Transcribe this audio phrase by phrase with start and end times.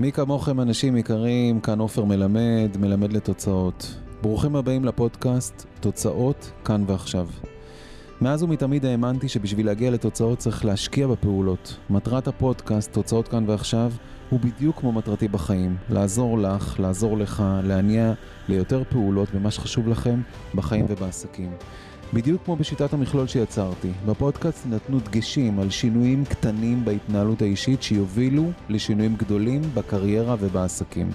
[0.00, 3.94] מי כמוכם אנשים יקרים, כאן עופר מלמד, מלמד לתוצאות.
[4.22, 7.28] ברוכים הבאים לפודקאסט תוצאות כאן ועכשיו.
[8.20, 11.76] מאז ומתמיד האמנתי שבשביל להגיע לתוצאות צריך להשקיע בפעולות.
[11.90, 13.92] מטרת הפודקאסט, תוצאות כאן ועכשיו,
[14.30, 15.76] הוא בדיוק כמו מטרתי בחיים.
[15.90, 18.12] לעזור לך, לעזור לך, להניע
[18.48, 20.20] ליותר פעולות במה שחשוב לכם
[20.54, 21.50] בחיים ובעסקים.
[22.12, 29.16] בדיוק כמו בשיטת המכלול שיצרתי, בפודקאסט נתנו דגשים על שינויים קטנים בהתנהלות האישית שיובילו לשינויים
[29.16, 31.10] גדולים בקריירה ובעסקים.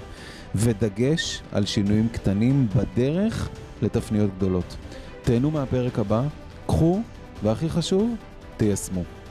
[0.56, 3.50] ודגש על שינויים קטנים בדרך
[3.82, 4.76] לתפניות גדולות.
[5.24, 6.24] תהנו מהפרק הבא,
[6.68, 7.02] קחו,
[7.44, 8.16] והכי חשוב,
[8.58, 9.23] תיישמו.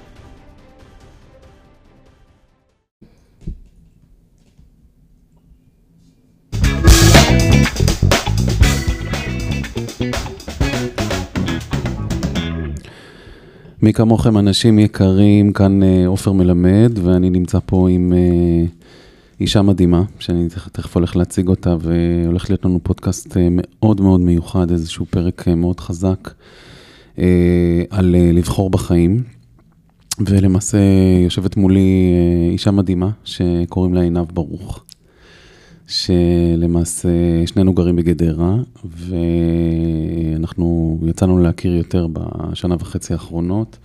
[13.82, 18.64] מי כמוכם אנשים יקרים, כאן אה, עופר מלמד, ואני נמצא פה עם אה,
[19.40, 24.70] אישה מדהימה, שאני תכף הולך להציג אותה, והולך להיות לנו פודקאסט אה, מאוד מאוד מיוחד,
[24.70, 26.30] איזשהו פרק מאוד חזק
[27.90, 29.23] על לבחור בחיים.
[30.26, 30.79] ולמעשה
[31.24, 32.12] יושבת מולי
[32.51, 34.85] אישה מדהימה, שקוראים לה עינב ברוך.
[35.93, 37.09] שלמעשה
[37.46, 43.79] שנינו גרים בגדרה, ואנחנו יצאנו להכיר יותר בשנה וחצי האחרונות.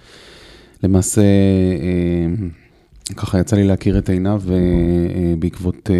[0.83, 2.27] למעשה, אה,
[3.15, 4.41] ככה יצא לי להכיר את עינב
[5.39, 5.95] בעקבות, אה,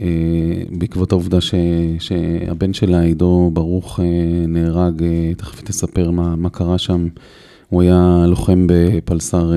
[0.00, 1.54] אה, בעקבות העובדה ש,
[1.98, 4.00] שהבן שלה, עידו ברוך,
[4.48, 5.02] נהרג,
[5.36, 7.08] תכף תספר מה, מה קרה שם.
[7.68, 9.52] הוא היה לוחם בפלס"ר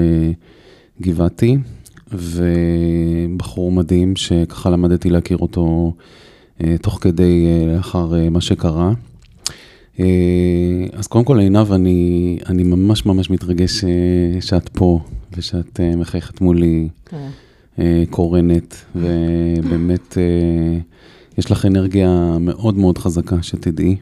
[1.01, 1.57] גבעתי.
[2.13, 5.93] ובחור מדהים שככה למדתי להכיר אותו
[6.63, 8.93] אה, תוך כדי, אה, לאחר אה, מה שקרה.
[10.93, 13.83] אז קודם כל, עינב, אני, אני ממש ממש מתרגש
[14.41, 14.99] שאת פה
[15.37, 17.29] ושאת מחייכת מולי, כן.
[18.09, 20.17] קורנת, ובאמת
[21.37, 23.95] יש לך אנרגיה מאוד מאוד חזקה, שתדעי.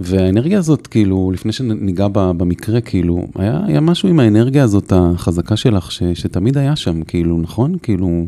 [0.00, 5.92] והאנרגיה הזאת, כאילו, לפני שניגע במקרה, כאילו, היה, היה משהו עם האנרגיה הזאת, החזקה שלך,
[5.92, 7.74] ש, שתמיד היה שם, כאילו, נכון?
[7.82, 8.26] כאילו,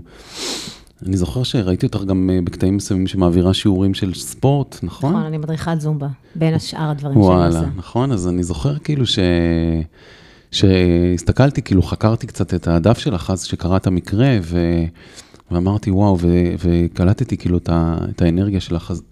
[1.06, 5.12] אני זוכר שראיתי אותך גם אה, בקטעים מסוימים שמעבירה שיעורים של ספורט, נכון?
[5.12, 7.59] נכון, אני מדריכת זומבה, בין השאר הדברים שאני עושה.
[7.59, 9.19] וואלה, נכון, אז אני זוכר כאילו ש...
[10.50, 14.84] שהסתכלתי, כאילו חקרתי קצת את הדף שלך אז שקראת המקרה, ו...
[15.50, 16.28] ואמרתי, וואו, ו...
[16.59, 17.98] וקלטתי כאילו את, ה...
[18.10, 18.91] את האנרגיה שלך.
[18.91, 19.03] אז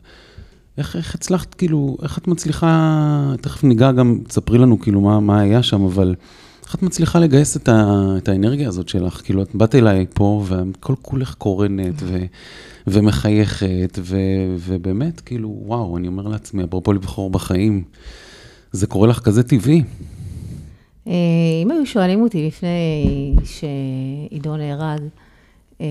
[0.79, 5.41] איך, איך הצלחת, כאילו, איך את מצליחה, תכף ניגע גם, תספרי לנו כאילו מה, מה
[5.41, 6.15] היה שם, אבל
[6.65, 9.21] איך את מצליחה לגייס את, ה, את האנרגיה הזאת שלך?
[9.25, 12.19] כאילו, את באת אליי פה, וכל כולך קורנת ו,
[12.87, 14.17] ומחייכת, ו,
[14.59, 17.85] ובאמת, כאילו, וואו, אני אומר לעצמי, אפרופו לבחור בחיים,
[18.73, 19.83] זה קורה לך כזה טבעי.
[21.07, 21.13] אה,
[21.63, 25.01] אם היו שואלים אותי לפני שעידו נהרג,
[25.81, 25.87] אה,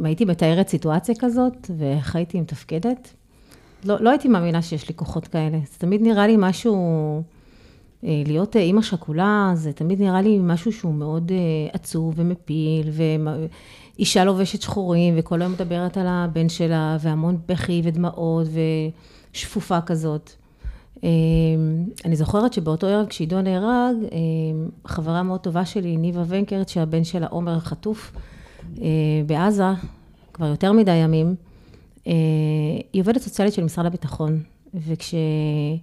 [0.00, 3.14] אם הייתי מתארת סיטואציה כזאת, ואיך הייתי מתפקדת,
[3.84, 5.58] לא, לא הייתי מאמינה שיש לי כוחות כאלה.
[5.72, 6.76] זה תמיד נראה לי משהו,
[8.04, 11.36] אה, להיות אה, אימא שכולה, זה תמיד נראה לי משהו שהוא מאוד אה,
[11.72, 12.88] עצוב ומפיל,
[13.98, 18.46] ואישה לובשת שחורים, וכל היום מדברת על הבן שלה, והמון בכי ודמעות,
[19.32, 20.30] ושפופה כזאת.
[22.04, 23.96] אני זוכרת שבאותו ערב כשעידו נהרג,
[24.86, 28.12] חברה מאוד טובה שלי, ניבה ונקרט, שהבן שלה עומר חטוף
[29.26, 29.64] בעזה,
[30.32, 31.47] כבר יותר מדי ימים, אה,
[32.92, 34.42] היא עובדת סוציאלית של משרד הביטחון,
[34.74, 35.78] וכשהיא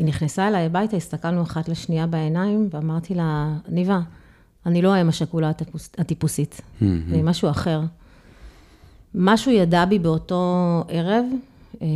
[0.00, 4.00] נכנסה אליי הביתה, הסתכלנו אחת לשנייה בעיניים, ואמרתי לה, ניבה,
[4.66, 5.50] אני לא האם השכולה
[5.98, 7.80] הטיפוסית, זה משהו אחר.
[9.14, 11.24] משהו ידע בי באותו ערב,
[11.82, 11.86] אה,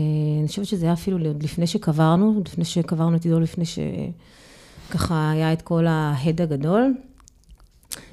[0.40, 5.62] אני חושבת שזה היה אפילו לפני שקברנו, לפני שקברנו את עידו, לפני שככה היה את
[5.62, 6.94] כל ההד הגדול.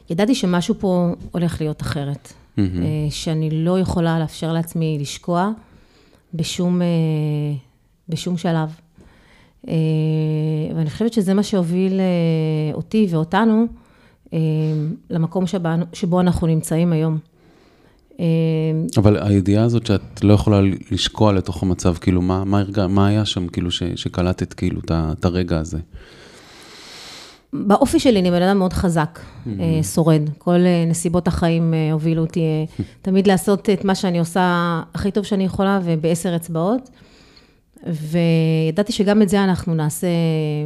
[0.10, 2.34] ידעתי שמשהו פה הולך להיות אחרת.
[2.58, 2.62] Mm-hmm.
[3.10, 5.52] שאני לא יכולה לאפשר לעצמי לשקוע
[6.34, 6.88] בשום, אה,
[8.10, 8.70] בשום שלב.
[9.68, 9.74] אה,
[10.76, 12.00] ואני חושבת שזה מה שהוביל
[12.74, 13.66] אותי ואותנו
[15.10, 17.18] למקום שבא, שבו אנחנו נמצאים היום.
[18.98, 20.62] אבל הידיעה הזאת שאת לא יכולה
[20.92, 25.26] לשקוע לתוך המצב, כאילו, מה, מה, הרגע, מה היה שם, כאילו, ש, שקלטת, כאילו, את
[25.26, 25.80] הרגע הזה?
[27.54, 29.50] באופי שלי אני בן אדם מאוד חזק, mm-hmm.
[29.94, 30.22] שורד.
[30.38, 32.66] כל אה, נסיבות החיים אה, הובילו אותי
[33.02, 36.90] תמיד לעשות את מה שאני עושה הכי טוב שאני יכולה ובעשר אצבעות.
[37.84, 40.08] וידעתי שגם את זה אנחנו נעשה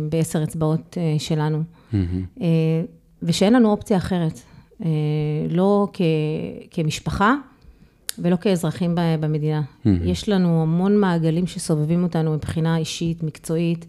[0.10, 1.64] בעשר אצבעות שלנו.
[1.94, 2.42] Mm-hmm.
[3.24, 4.40] ושאין לנו אופציה אחרת.
[5.50, 6.02] לא כ,
[6.72, 7.36] כמשפחה
[8.20, 9.62] ולא כאזרחים במדינה.
[9.62, 9.90] Mm-hmm.
[10.04, 13.86] יש לנו המון מעגלים שסובבים אותנו מבחינה אישית, מקצועית.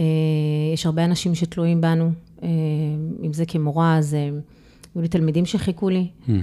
[0.00, 0.04] אה,
[0.74, 2.10] יש הרבה אנשים שתלויים בנו,
[2.42, 2.48] אה,
[3.22, 4.14] אם זה כמורה, אז
[4.94, 6.06] היו לי תלמידים שחיכו לי.
[6.28, 6.34] אה,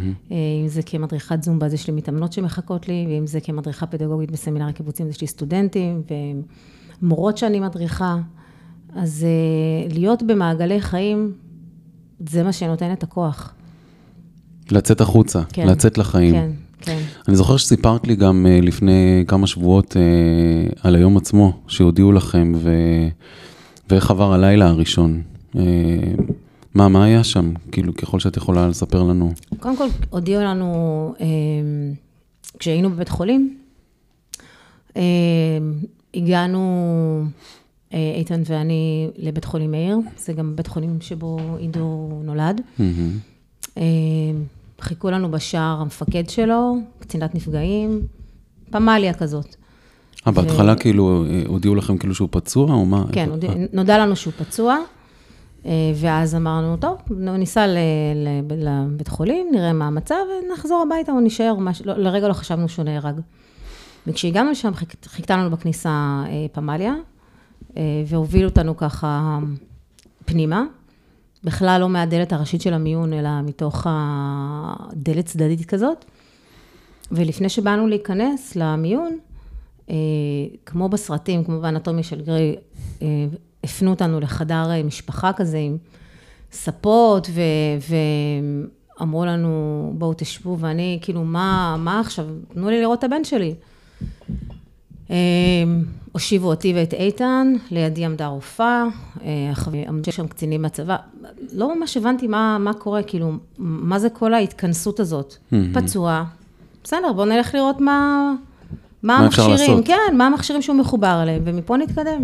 [0.64, 4.68] אם זה כמדריכת זומבה, אז יש לי מתאמנות שמחכות לי, ואם זה כמדריכה פדגוגית בסמינר
[4.68, 6.02] הקיבוצים, אז יש לי סטודנטים
[7.02, 8.18] ומורות שאני מדריכה.
[8.96, 11.34] אז אה, להיות במעגלי חיים,
[12.28, 13.54] זה מה שנותן את הכוח.
[14.72, 15.68] לצאת החוצה, כן.
[15.68, 16.34] לצאת לחיים.
[16.34, 16.50] כן,
[16.82, 17.00] כן.
[17.28, 22.52] אני זוכר שסיפרת לי גם אה, לפני כמה שבועות אה, על היום עצמו, שהודיעו לכם,
[22.56, 22.72] ו...
[23.90, 25.22] ואיך עבר הלילה הראשון.
[25.56, 25.64] אה,
[26.74, 27.54] מה, מה היה שם?
[27.72, 29.34] כאילו, ככל שאת יכולה לספר לנו.
[29.60, 31.26] קודם כל, הודיעו לנו, אה,
[32.60, 33.58] כשהיינו בבית חולים,
[34.98, 35.02] אה,
[36.14, 37.24] הגענו,
[37.92, 42.62] איתן ואני, לבית חולים מאיר, זה גם בית חולים שבו עידו נולד.
[44.82, 48.02] חיכו לנו בשער המפקד שלו, קצינת נפגעים,
[48.70, 49.57] פמליה כזאת.
[50.28, 53.04] אה, בהתחלה כאילו אה, הודיעו לכם כאילו שהוא פצוע, או מה?
[53.12, 54.78] כן, אה, נודע לנו שהוא פצוע,
[55.66, 57.66] אה, ואז אמרנו, טוב, ניסע
[58.56, 60.16] לבית חולים, נראה מה המצב,
[60.46, 61.54] ונחזור הביתה או נישאר,
[61.86, 63.16] לא- לרגע לא חשבנו שהוא נהרג.
[64.08, 66.94] וכשהגענו לשם, חיכ- חיכתה לנו בכניסה פמליה,
[68.08, 69.40] והובילו אותנו ככה
[70.26, 70.64] פנימה,
[71.44, 76.06] בכלל לא מהדלת הראשית של המיון, אלא מתוך הדלת צדדית כזאת.
[77.12, 79.18] ולפני שבאנו להיכנס למיון,
[80.66, 82.56] כמו בסרטים, כמו באנטומיה של גריי,
[83.02, 83.08] אה,
[83.64, 85.78] הפנו אותנו לחדר אה, משפחה כזה עם
[86.52, 87.96] ספות, ו-
[89.00, 92.26] ואמרו לנו, בואו תשבו, ואני, כאילו, מה, מה עכשיו?
[92.54, 93.56] תנו לי לראות את הבן שלי.
[95.10, 95.16] אה,
[96.12, 98.84] הושיבו אותי ואת איתן, לידי עמדה רופאה,
[99.24, 99.54] אה,
[99.88, 100.96] עמדו שם קצינים מהצבא.
[101.54, 105.36] לא ממש הבנתי מה, מה קורה, כאילו, מה זה כל ההתכנסות הזאת.
[105.74, 106.24] פצוע,
[106.84, 108.34] בסדר, בואו נלך לראות מה,
[109.04, 109.84] מה המכשירים?
[109.84, 112.22] כן, מה המכשירים שהוא מחובר אליהם, ומפה נתקדם.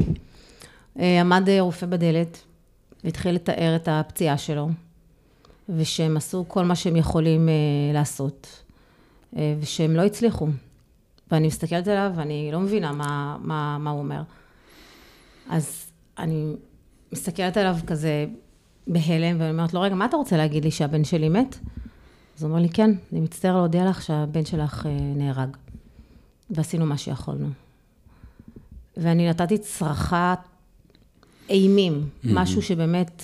[1.00, 2.38] אה, עמד אה, רופא בדלת,
[3.04, 4.70] והתחיל לתאר את הפציעה שלו,
[5.70, 7.54] ושהם עשו כל מה שהם יכולים אה,
[7.94, 8.64] לעשות,
[9.60, 10.48] ושהם לא הצליחו.
[11.32, 14.22] ואני מסתכלת עליו, ואני לא מבינה מה, מה, מה הוא אומר.
[15.50, 15.86] אז
[16.20, 16.56] אני
[17.12, 18.26] מסתכלת עליו כזה
[18.88, 21.56] בהלם, ואני אומרת לו, רגע, מה אתה רוצה להגיד לי, שהבן שלי מת?
[22.38, 25.58] אז הוא אומר לי, כן, אני מצטער להודיע לך שהבן שלך נהרג.
[26.50, 27.50] ועשינו מה שיכולנו.
[28.98, 30.48] ואני נתתי צרחת
[31.50, 33.24] אימים, משהו שבאמת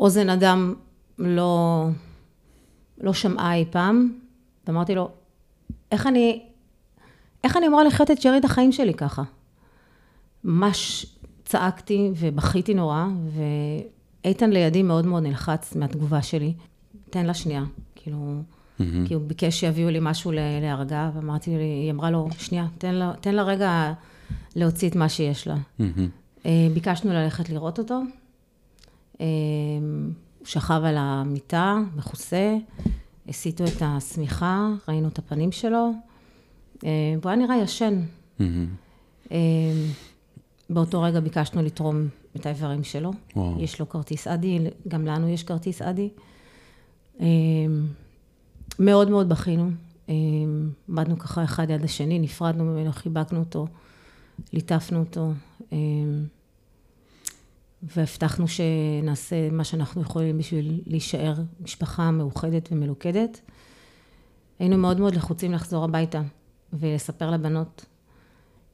[0.00, 0.74] אוזן אדם
[1.18, 1.86] לא,
[2.98, 4.12] לא שמעה אי פעם,
[4.66, 5.10] ואמרתי לו,
[5.92, 6.42] איך אני,
[7.44, 9.22] איך אני אמורה לחיות את שארית החיים שלי ככה?
[10.44, 11.06] ממש
[11.44, 13.04] צעקתי ובכיתי נורא,
[14.24, 16.54] ואיתן לידי מאוד מאוד נלחץ מהתגובה שלי.
[17.10, 17.64] תן לה שנייה,
[17.94, 18.42] כאילו,
[18.78, 19.06] מהמם.
[19.06, 20.32] כי הוא ביקש שיביאו לי משהו
[20.62, 23.92] להרגעה, ואמרתי לי, היא אמרה לו, שנייה, תן לה, תן לה רגע
[24.56, 25.56] להוציא את מה שיש לה.
[25.78, 26.08] מהמם.
[26.46, 28.00] אה, ביקשנו ללכת לראות אותו.
[29.20, 29.26] אה,
[30.38, 32.56] הוא שכב על המיטה, מכוסה,
[33.28, 35.92] הסיטו את השמיכה, ראינו את הפנים שלו,
[36.84, 36.90] אה,
[37.20, 38.00] והוא היה נראה ישן.
[39.32, 39.36] אה,
[40.70, 43.10] באותו רגע ביקשנו לתרום את האיברים שלו.
[43.36, 43.56] וואו.
[43.60, 46.08] יש לו כרטיס אדי, גם לנו יש כרטיס אדי.
[48.78, 49.70] מאוד מאוד בכינו.
[50.08, 50.14] אה,
[50.88, 53.66] עמדנו ככה אחד ליד השני, נפרדנו ממנו, חיבקנו אותו,
[54.52, 55.32] ליטפנו אותו,
[55.72, 55.78] אה,
[57.82, 63.40] והבטחנו שנעשה מה שאנחנו יכולים בשביל להישאר משפחה מאוחדת ומלוכדת.
[64.58, 66.22] היינו מאוד מאוד לחוצים לחזור הביתה
[66.72, 67.84] ולספר לבנות,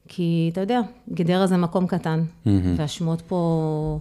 [0.08, 0.80] כי אתה יודע,
[1.12, 2.74] גדרה זה מקום קטן, מהמם.
[2.76, 4.00] והשמועות פה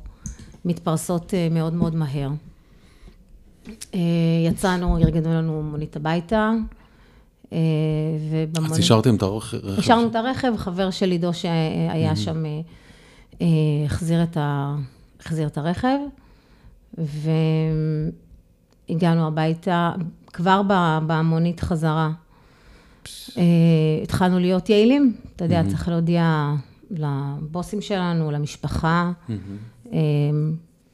[0.65, 2.29] מתפרסות אה, מאוד מאוד מהר.
[3.93, 3.99] אה,
[4.47, 6.51] יצאנו, ארגנו לנו מונית הביתה,
[7.53, 7.57] אה,
[8.15, 8.79] אז ובמונית...
[8.79, 9.57] השארתם את הרכב?
[9.77, 13.47] השארנו את הרכב, חבר של עידו שהיה שם אה,
[13.85, 14.75] החזיר את, ה...
[15.19, 15.97] החזיר את הרכב,
[18.89, 19.91] והגענו הביתה,
[20.33, 20.61] כבר
[21.07, 22.11] במונית חזרה.
[24.03, 26.53] התחלנו להיות יעילים, אתה יודע, צריך להודיע
[26.91, 29.11] לבוסים שלנו, למשפחה.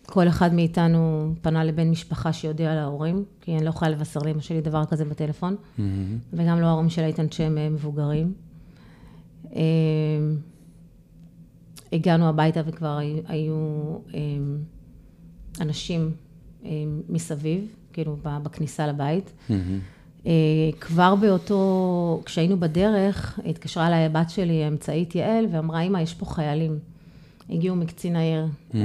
[0.06, 4.62] כל אחד מאיתנו פנה לבן משפחה שיודיע להורים, כי אני לא יכולה לבשר לאמא שלי
[4.62, 5.56] דבר כזה בטלפון.
[5.78, 6.18] מהמם.
[6.34, 8.34] וגם לא ההורים של איתן שהם אה, מבוגרים.
[9.56, 9.62] אה,
[11.94, 13.56] הגענו הביתה וכבר היו,
[14.14, 14.20] אה,
[15.62, 16.12] אנשים
[17.10, 19.34] מסביב, כאילו בכניסה לבית.
[20.26, 20.32] אה,
[20.80, 26.80] כבר באותו, כשהיינו בדרך, התקשרה אליי הבת שלי, האמצעית יעל, ואמרה, אמא, יש פה חיילים.
[27.50, 28.80] הגיעו מקצין העיר, אה,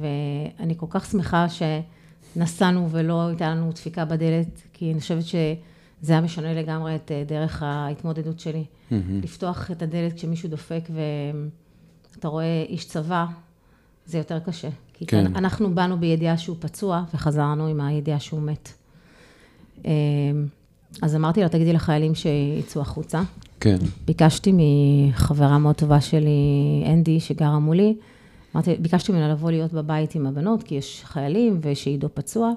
[0.00, 6.20] ואני כל כך שמחה שנסענו ולא הייתה לנו דפיקה בדלת, כי אני חושבת שזה היה
[6.20, 8.64] משנה לגמרי את אה, דרך ההתמודדות שלי.
[8.90, 9.20] מהמם.
[9.20, 10.88] לפתוח את הדלת כשמישהו דופק
[12.14, 13.26] ואתה רואה איש צבא,
[14.06, 14.68] זה יותר קשה.
[14.94, 15.36] כי כן.
[15.36, 18.72] אנחנו באנו בידיעה שהוא פצוע, וחזרנו עם הידיעה שהוא מת.
[19.86, 19.90] אה,
[21.02, 23.22] אז אמרתי לה, תגידי לחיילים שיצאו החוצה.
[23.60, 23.76] כן.
[24.04, 26.30] ביקשתי מחברה מאוד טובה שלי,
[26.86, 27.96] אנדי, שגרה מולי,
[28.54, 32.52] אמרתי, ביקשתי ממנה לבוא להיות בבית עם הבנות, כי יש חיילים ושעידו פצוע.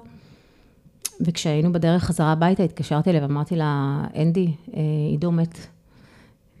[1.20, 4.80] וכשהיינו בדרך חזרה הביתה, התקשרתי אליה ואמרתי לה, אנדי, אה,
[5.10, 5.58] עידו מת.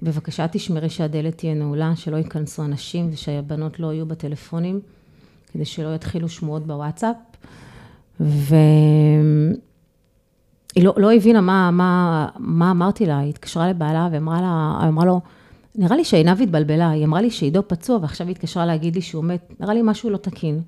[0.02, 4.80] בבקשה תשמרי שהדלת תהיה נעולה, שלא ייכנסו אנשים ושהבנות לא יהיו בטלפונים,
[5.52, 7.16] כדי שלא יתחילו שמועות בוואטסאפ.
[10.76, 15.04] והיא לא, לא הבינה מה, מה, מה אמרתי לה, היא התקשרה לבעלה ואמרה לה, אמרה
[15.04, 15.20] לו,
[15.74, 19.24] נראה לי שעינב התבלבלה, היא אמרה לי שעידו פצוע ועכשיו היא התקשרה להגיד לי שהוא
[19.24, 20.60] מת, נראה לי משהו לא תקין.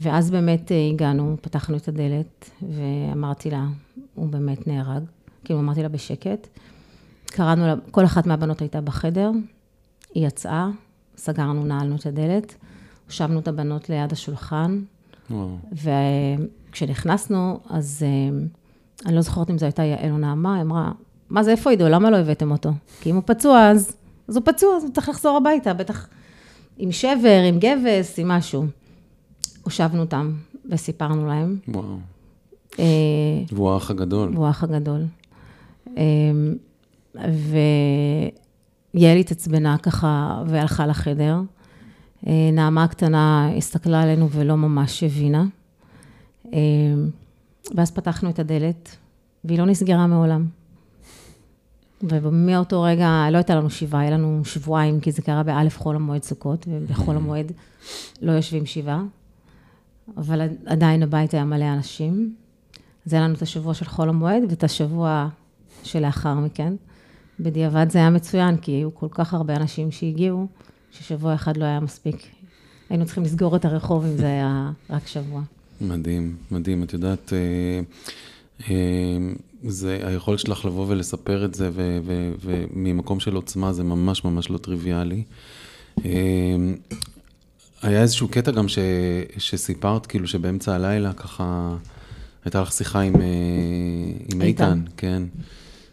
[0.00, 3.66] ואז באמת אה, הגענו, פתחנו את הדלת, ואמרתי לה,
[4.14, 5.02] הוא באמת נהרג.
[5.44, 6.48] כאילו, אמרתי לה בשקט.
[7.26, 9.30] קראנו לה, כל אחת מהבנות הייתה בחדר,
[10.14, 10.68] היא יצאה,
[11.16, 12.54] סגרנו, נעלנו את הדלת,
[13.06, 14.80] הושבנו את הבנות ליד השולחן.
[16.70, 18.38] וכשנכנסנו, אז אה,
[19.06, 20.92] אני לא זוכרת אם זו הייתה יעל או נעמה, היא אמרה,
[21.30, 21.88] מה זה, איפה עידו?
[21.88, 22.70] למה לא הבאתם אותו?
[23.00, 23.96] כי אם הוא פצוע, אז,
[24.28, 26.08] אז הוא פצוע, אז הוא צריך לחזור הביתה, בטח
[26.78, 28.66] עם שבר, עם גבס, עם משהו.
[29.62, 30.32] הושבנו אותם
[30.70, 31.58] וסיפרנו להם.
[31.68, 31.84] וואו.
[32.78, 32.84] אה,
[33.52, 34.32] והוא האח הגדול.
[34.34, 35.04] הוא האח הגדול.
[35.98, 36.02] אה,
[38.94, 41.40] ויעל התעצבנה ככה והלכה לחדר.
[42.26, 45.44] אה, נעמה הקטנה הסתכלה עלינו ולא ממש הבינה.
[46.52, 46.58] אה,
[47.74, 48.96] ואז פתחנו את הדלת,
[49.44, 50.46] והיא לא נסגרה מעולם.
[52.02, 56.22] ומאותו רגע לא הייתה לנו שבעה, היה לנו שבועיים, כי זה קרה באלף חול המועד
[56.22, 57.52] סוכות, ובחול המועד
[58.22, 59.02] לא יושבים שבעה.
[60.16, 62.34] אבל עדיין הבית היה מלא אנשים.
[63.06, 65.28] אז היה לנו את השבוע של חול המועד ואת השבוע
[65.82, 66.74] שלאחר מכן.
[67.40, 70.46] בדיעבד זה היה מצוין, כי היו כל כך הרבה אנשים שהגיעו,
[70.92, 72.26] ששבוע אחד לא היה מספיק.
[72.90, 75.42] היינו צריכים לסגור את הרחוב אם זה היה רק שבוע.
[75.80, 76.82] מדהים, מדהים.
[76.82, 77.80] את יודעת, אה,
[78.70, 79.18] אה,
[79.64, 84.50] זה, היכולת שלך לבוא ולספר את זה, ו- ו- וממקום של עוצמה זה ממש ממש
[84.50, 85.22] לא טריוויאלי.
[86.04, 86.10] אה,
[87.82, 88.78] היה איזשהו קטע גם ש,
[89.38, 91.76] שסיפרת, כאילו שבאמצע הלילה ככה,
[92.44, 93.14] הייתה לך שיחה עם,
[94.32, 94.80] עם איתן, איתן.
[94.96, 95.22] כן,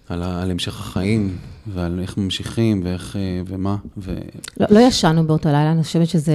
[0.09, 1.37] על, על המשך החיים,
[1.73, 3.15] ועל איך ממשיכים, ואיך,
[3.47, 4.15] ומה, ו...
[4.59, 6.33] לא, לא ישנו באותו לילה, אני חושבת שזה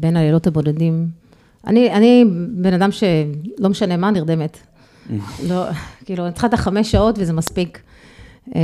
[0.00, 1.21] בין הלילות הבודדים.
[1.66, 4.58] אני, אני בן אדם שלא משנה מה, נרדמת.
[5.48, 5.64] לא,
[6.04, 7.82] כאילו, אני צריכה את החמש שעות וזה מספיק.
[8.56, 8.60] אה,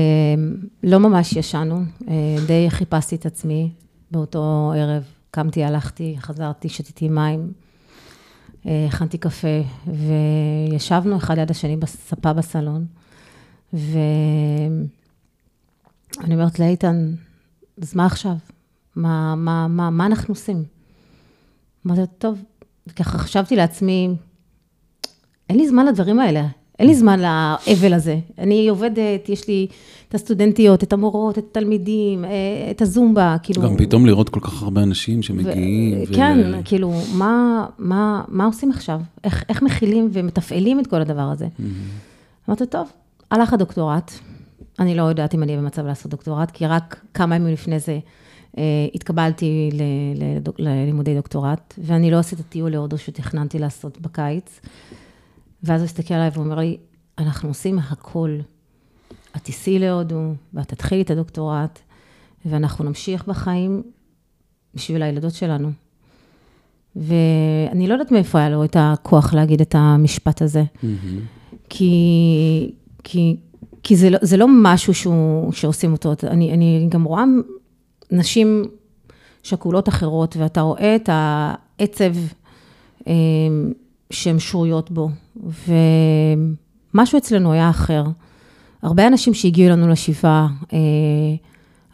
[0.83, 3.73] לא ממש ישנו, אה, די חיפשתי את עצמי
[4.11, 5.03] באותו ערב.
[5.31, 7.53] קמתי, הלכתי, חזרתי, שתיתי מים,
[8.67, 12.87] אה, הכנתי קפה, וישבנו אחד ליד השני בספה בסלון.
[13.73, 14.87] ואני
[16.31, 17.15] אומרת לאיתן,
[17.83, 18.37] אז מה עכשיו?
[18.97, 20.65] מה, מה, מה, מה אנחנו עושים?
[21.87, 22.43] אמרתי לו, טוב,
[22.97, 24.09] ככה חשבתי לעצמי,
[25.51, 26.47] אין לי זמן לדברים האלה,
[26.79, 28.19] אין לי זמן לאבל הזה.
[28.39, 29.67] אני עובדת, יש לי
[30.09, 32.31] את הסטודנטיות, את המורות, את התלמידים, אה,
[32.71, 33.63] את הזומבה, כאילו...
[33.63, 36.03] גם פתאום לראות כל כך הרבה אנשים שמגיעים.
[36.11, 36.15] ו...
[36.15, 39.01] כן, כאילו, מה, מה, מה עושים עכשיו?
[39.25, 41.47] איך, איך מכילים ומתפעלים את כל הדבר הזה?
[42.49, 42.89] אמרתי, טוב,
[43.31, 44.13] הלך הדוקטורט.
[44.79, 47.99] אני לא יודעת אם אני במצב לעשות דוקטורט, כי רק כמה ימים לפני זה
[48.95, 49.83] התקבלתי ל,
[50.37, 54.61] לדוק, ללימודי דוקטורט, ואני לא עושה את הטיול להודו שתכננתי לעשות בקיץ.
[55.63, 56.77] ואז הוא הסתכל עליי ואומר לי,
[57.19, 58.39] אנחנו עושים הכל.
[59.37, 60.23] את תיסעי להודו,
[60.55, 61.79] ואת תתחילי את הדוקטורט,
[62.47, 63.83] ואנחנו נמשיך בחיים
[64.75, 65.71] בשביל הילדות שלנו.
[66.97, 70.65] ואני לא יודעת מאיפה היה לו את הכוח להגיד את המשפט הזה.
[71.69, 72.73] כי,
[73.05, 73.37] כי,
[73.83, 76.13] כי זה, לא, זה לא משהו שהוא, שעושים אותו.
[76.23, 77.25] אני, אני גם רואה
[78.11, 78.65] נשים
[79.43, 82.13] שכולות אחרות, ואתה רואה את העצב
[83.07, 83.13] אה,
[84.11, 85.11] שהן שרויות בו,
[86.95, 88.05] ומשהו אצלנו היה אחר.
[88.83, 90.79] הרבה אנשים שהגיעו אלינו לשבעה, אה,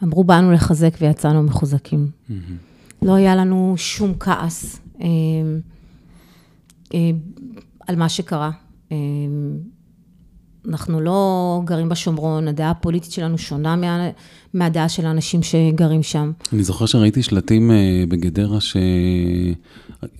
[0.03, 2.07] אמרו, באנו לחזק ויצאנו מחוזקים.
[3.01, 5.07] לא היה לנו שום כעס אה,
[7.87, 8.51] על מה שקרה.
[10.69, 14.09] אנחנו לא גרים בשומרון, הדעה הפוליטית שלנו שונה מה,
[14.53, 16.31] מהדעה של האנשים שגרים שם.
[16.53, 18.77] אני זוכר שראיתי שלטים אה, בגדרה ש...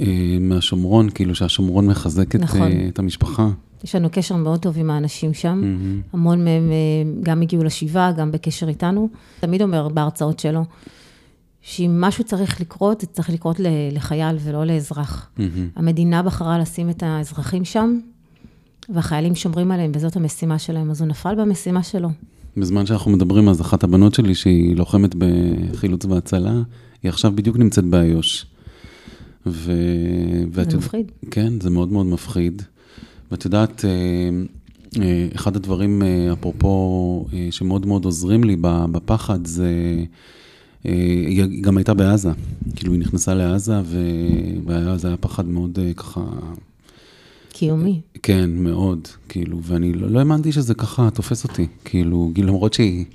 [0.02, 2.62] אה, מהשומרון, כאילו שהשומרון מחזק את, נכון.
[2.62, 3.50] אה, את המשפחה.
[3.84, 5.78] יש לנו קשר מאוד טוב עם האנשים שם.
[6.14, 9.10] המון מהם אה, גם הגיעו לשבעה, גם בקשר איתנו.
[9.40, 10.66] תמיד אומר בהרצאות שלו,
[11.62, 13.56] שאם משהו צריך לקרות, זה צריך לקרות
[13.92, 15.30] לחייל ולא לאזרח.
[15.75, 18.00] המדינה בחרה לשים את האזרחים שם,
[18.89, 22.10] והחיילים שומרים עליהם, וזאת המשימה שלהם, אז הוא נפל במשימה שלו.
[22.58, 26.62] בזמן שאנחנו מדברים, אז אחת הבנות שלי, שהיא לוחמת בחילוץ והצלה,
[27.04, 28.46] היא עכשיו בדיוק נמצאת באיו"ש.
[29.46, 29.72] ו...
[30.51, 31.12] ואת זה מפחיד.
[31.32, 32.62] כן, זה מאוד מאוד מפחיד.
[33.32, 33.89] ואת יודעת, אה,
[35.01, 39.72] אה, אחד הדברים, אה, אפרופו, שמאוד מאוד עוזרים לי בפחד, זה...
[40.84, 42.30] היא גם הייתה בעזה,
[42.75, 43.82] כאילו היא נכנסה לעזה,
[44.65, 46.22] וזה היה פחד מאוד ככה...
[47.58, 48.02] קיומי.
[48.24, 53.06] כן, מאוד, כאילו, ואני לא, לא האמנתי שזה ככה תופס אותי, כאילו, למרות שהיא,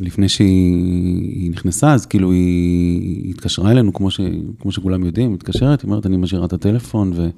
[0.00, 4.20] לפני שהיא נכנסה, אז כאילו היא התקשרה אלינו, כמו, ש,
[4.60, 7.28] כמו שכולם יודעים, מתקשרת, היא אומרת, אני משאירה את הטלפון, ו...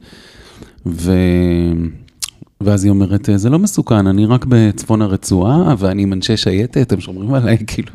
[0.86, 1.12] ו...
[2.60, 7.00] ואז היא אומרת, זה לא מסוכן, אני רק בצפון הרצועה, ואני עם אנשי שייטת, הם
[7.00, 7.92] שומרים עליי, כאילו,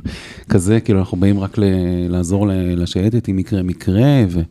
[0.50, 1.64] כזה, כאילו, אנחנו באים רק ל-
[2.10, 4.42] לעזור לשייטת אם יקרה מקרה, ו-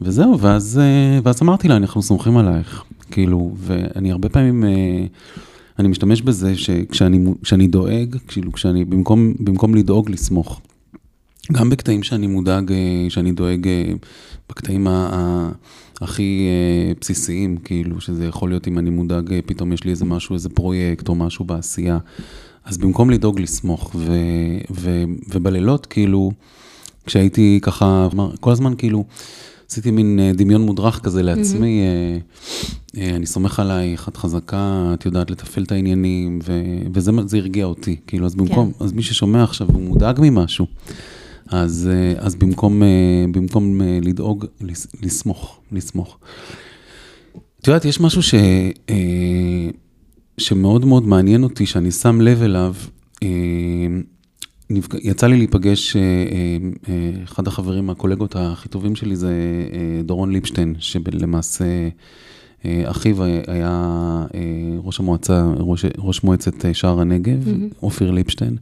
[0.00, 0.80] וזהו, ואז,
[1.22, 4.64] ואז אמרתי לה, אנחנו סומכים עלייך, כאילו, ואני הרבה פעמים,
[5.78, 10.60] אני משתמש בזה שכשאני דואג, כאילו, כשאני, במקום, במקום לדאוג, לסמוך.
[11.52, 12.72] גם בקטעים שאני מודאג,
[13.08, 13.68] שאני דואג,
[14.48, 15.50] בקטעים ה...
[16.00, 20.04] הכי אה, בסיסיים, כאילו, שזה יכול להיות אם אני מודאג, אה, פתאום יש לי איזה
[20.04, 21.98] משהו, איזה פרויקט או משהו בעשייה.
[22.64, 23.94] אז במקום לדאוג, לסמוך.
[23.94, 24.12] ו,
[24.70, 26.30] ו, ובלילות, כאילו,
[27.06, 28.08] כשהייתי ככה,
[28.40, 29.04] כל הזמן כאילו,
[29.70, 32.98] עשיתי מין אה, דמיון מודרך כזה לעצמי, mm-hmm.
[32.98, 36.62] אני סומך עלייך, את חזקה, את יודעת לתפעל את העניינים, ו,
[36.94, 37.96] וזה הרגיע אותי.
[38.06, 38.84] כאילו, אז במקום, כן.
[38.84, 40.66] אז מי ששומע עכשיו, הוא מודאג ממשהו.
[41.48, 44.46] אז, אה, אז במקום, אה, במקום אה, לדאוג,
[45.02, 46.18] לסמוך, לסמוך.
[47.60, 48.34] את יודעת, יש משהו ש,
[50.38, 52.74] שמאוד מאוד מעניין אותי, שאני שם לב אליו.
[55.02, 55.96] יצא לי להיפגש,
[57.24, 59.32] אחד החברים, הקולגות הכי טובים שלי זה
[60.04, 61.64] דורון ליפשטיין, שלמעשה
[62.64, 64.26] אחיו היה
[64.78, 67.82] ראש המועצה, ראש, ראש מועצת שער הנגב, mm-hmm.
[67.82, 68.56] אופיר ליפשטיין.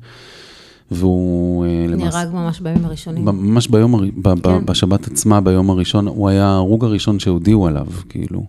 [0.91, 2.19] והוא אה, למעשה...
[2.19, 3.25] נהרג ממש ביום הראשונים.
[3.25, 4.67] ממש ביום, ב, כן.
[4.67, 8.45] בשבת עצמה, ביום הראשון, הוא היה ההרוג הראשון שהודיעו עליו, כאילו.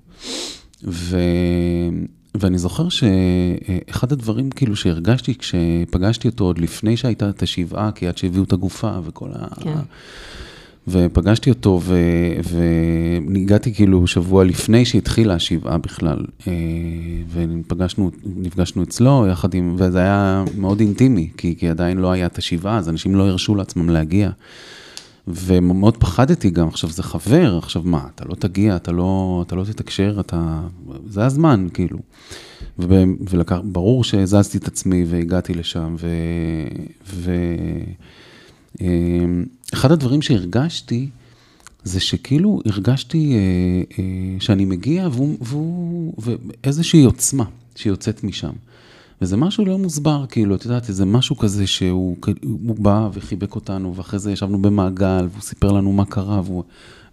[0.83, 1.17] ו...
[2.39, 8.17] ואני זוכר שאחד הדברים כאילו שהרגשתי כשפגשתי אותו עוד לפני שהייתה את השבעה, כי עד
[8.17, 9.47] שהביאו את הגופה וכל ה...
[9.59, 9.73] כן.
[10.87, 11.97] ופגשתי אותו, ו...
[12.43, 16.53] והגעתי כאילו שבוע לפני שהתחילה השבעה בכלל, אה,
[17.33, 22.37] ופגשנו, נפגשנו אצלו יחד עם, וזה היה מאוד אינטימי, כי, כי עדיין לא היה את
[22.37, 24.29] השבעה, אז אנשים לא הרשו לעצמם להגיע.
[25.27, 29.63] ומאוד פחדתי גם, עכשיו זה חבר, עכשיו מה, אתה לא תגיע, אתה לא, אתה לא
[29.63, 30.61] תתקשר, אתה...
[31.09, 31.97] זה הזמן, כאילו.
[32.79, 36.07] וברור שהזזתי את עצמי והגעתי לשם, ו...
[37.07, 37.31] ו...
[38.81, 41.09] אמ, אחד הדברים שהרגשתי,
[41.83, 43.39] זה שכאילו הרגשתי אה,
[43.99, 48.53] אה, שאני מגיע והוא, והוא, ואיזושהי עוצמה שיוצאת משם.
[49.21, 52.17] וזה משהו לא מוסבר, כאילו, את יודעת, איזה משהו כזה שהוא
[52.79, 56.63] בא וחיבק אותנו, ואחרי זה ישבנו במעגל, והוא סיפר לנו מה קרה, והוא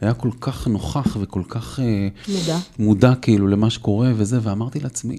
[0.01, 1.81] היה כל כך נוכח וכל כך...
[1.81, 2.59] אה, מודע.
[2.79, 5.19] מודע, כאילו, למה שקורה וזה, ואמרתי לעצמי,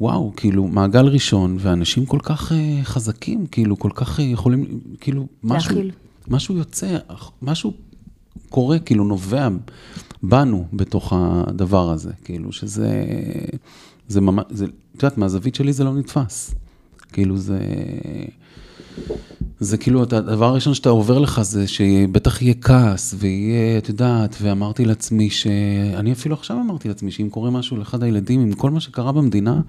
[0.00, 5.26] וואו, כאילו, מעגל ראשון, ואנשים כל כך uh, חזקים, כאילו, כל כך uh, יכולים, כאילו,
[5.44, 5.90] משהו, להכיל.
[6.28, 6.98] משהו יוצא,
[7.42, 7.72] משהו
[8.50, 9.48] קורה, כאילו, נובע
[10.22, 13.04] בנו בתוך הדבר הזה, כאילו, שזה,
[14.08, 14.66] זה ממש, זה,
[15.00, 16.54] את יודעת, מהזווית שלי זה לא נתפס.
[17.12, 17.58] כאילו, זה...
[19.60, 24.84] זה כאילו, הדבר הראשון שאתה עובר לך זה שבטח יהיה כעס, ויהיה, את יודעת, ואמרתי
[24.84, 25.46] לעצמי ש...
[25.94, 29.60] אני אפילו עכשיו אמרתי לעצמי שאם קורה משהו לאחד הילדים, עם כל מה שקרה במדינה,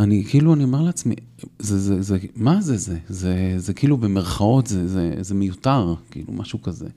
[0.00, 1.14] אני כאילו, אני אומר לעצמי,
[1.58, 2.96] זה, זה, זה, מה זה זה?
[3.08, 6.88] זה, זה כאילו במרכאות, זה, זה, זה מיותר, כאילו, משהו כזה.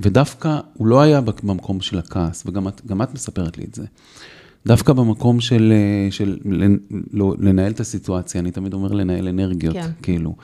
[0.00, 3.84] ודווקא הוא לא היה במקום של הכעס, וגם את, את מספרת לי את זה.
[4.66, 5.72] דווקא במקום של,
[6.10, 6.38] של
[7.12, 9.90] לא, לנהל את הסיטואציה, אני תמיד אומר לנהל אנרגיות, כן.
[10.02, 10.34] כאילו.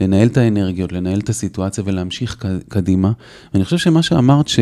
[0.00, 3.12] לנהל את האנרגיות, לנהל את הסיטואציה ולהמשיך קדימה.
[3.54, 4.58] ואני חושב שמה שאמרת, ש,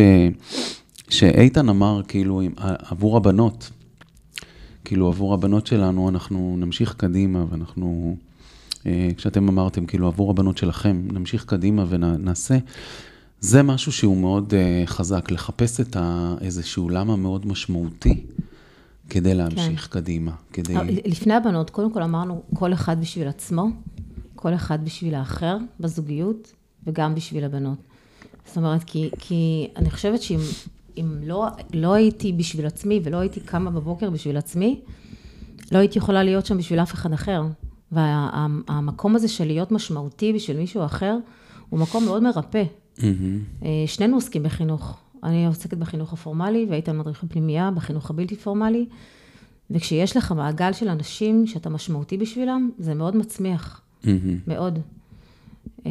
[1.08, 2.42] שאיתן אמר, כאילו,
[2.90, 3.70] עבור הבנות,
[4.84, 8.16] כאילו, עבור הבנות שלנו, אנחנו נמשיך קדימה, ואנחנו,
[8.86, 12.58] אה, כשאתם אמרתם, כאילו, עבור הבנות שלכם, נמשיך קדימה ונעשה,
[13.40, 15.96] זה משהו שהוא מאוד אה, חזק, לחפש את
[16.40, 18.22] איזשהו למה מאוד משמעותי.
[19.10, 20.00] כדי להמשיך כן.
[20.00, 20.76] קדימה, כדי...
[20.76, 23.68] אה, לפני הבנות, קודם כל אמרנו, כל אחד בשביל עצמו,
[24.34, 26.52] כל אחד בשביל האחר בזוגיות,
[26.86, 27.78] וגם בשביל הבנות.
[28.46, 30.40] זאת אומרת, כי, כי אני חושבת שאם
[30.98, 34.80] אם לא, לא הייתי בשביל עצמי ולא הייתי קמה בבוקר בשביל עצמי,
[35.72, 37.42] לא הייתי יכולה להיות שם בשביל אף אחד אחר.
[37.92, 41.16] והמקום וה, הזה של להיות משמעותי בשביל מישהו אחר,
[41.68, 42.62] הוא מקום מאוד מרפא.
[42.96, 43.62] Mm-hmm.
[43.86, 44.98] שנינו עוסקים בחינוך.
[45.26, 48.86] אני עוסקת בחינוך הפורמלי, והיית מדריך בפנימייה, בחינוך הבלתי פורמלי.
[49.70, 53.80] וכשיש לך מעגל של אנשים שאתה משמעותי בשבילם, זה מאוד מצמיח.
[54.04, 54.08] Mm-hmm.
[54.46, 54.78] מאוד.
[55.86, 55.90] אה,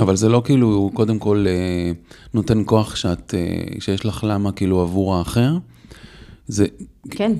[0.00, 1.92] אבל זה לא כאילו, קודם כל, אה,
[2.34, 5.58] נותן כוח שאת, אה, שיש לך למה כאילו עבור האחר.
[6.46, 6.66] זה...
[7.10, 7.32] כן.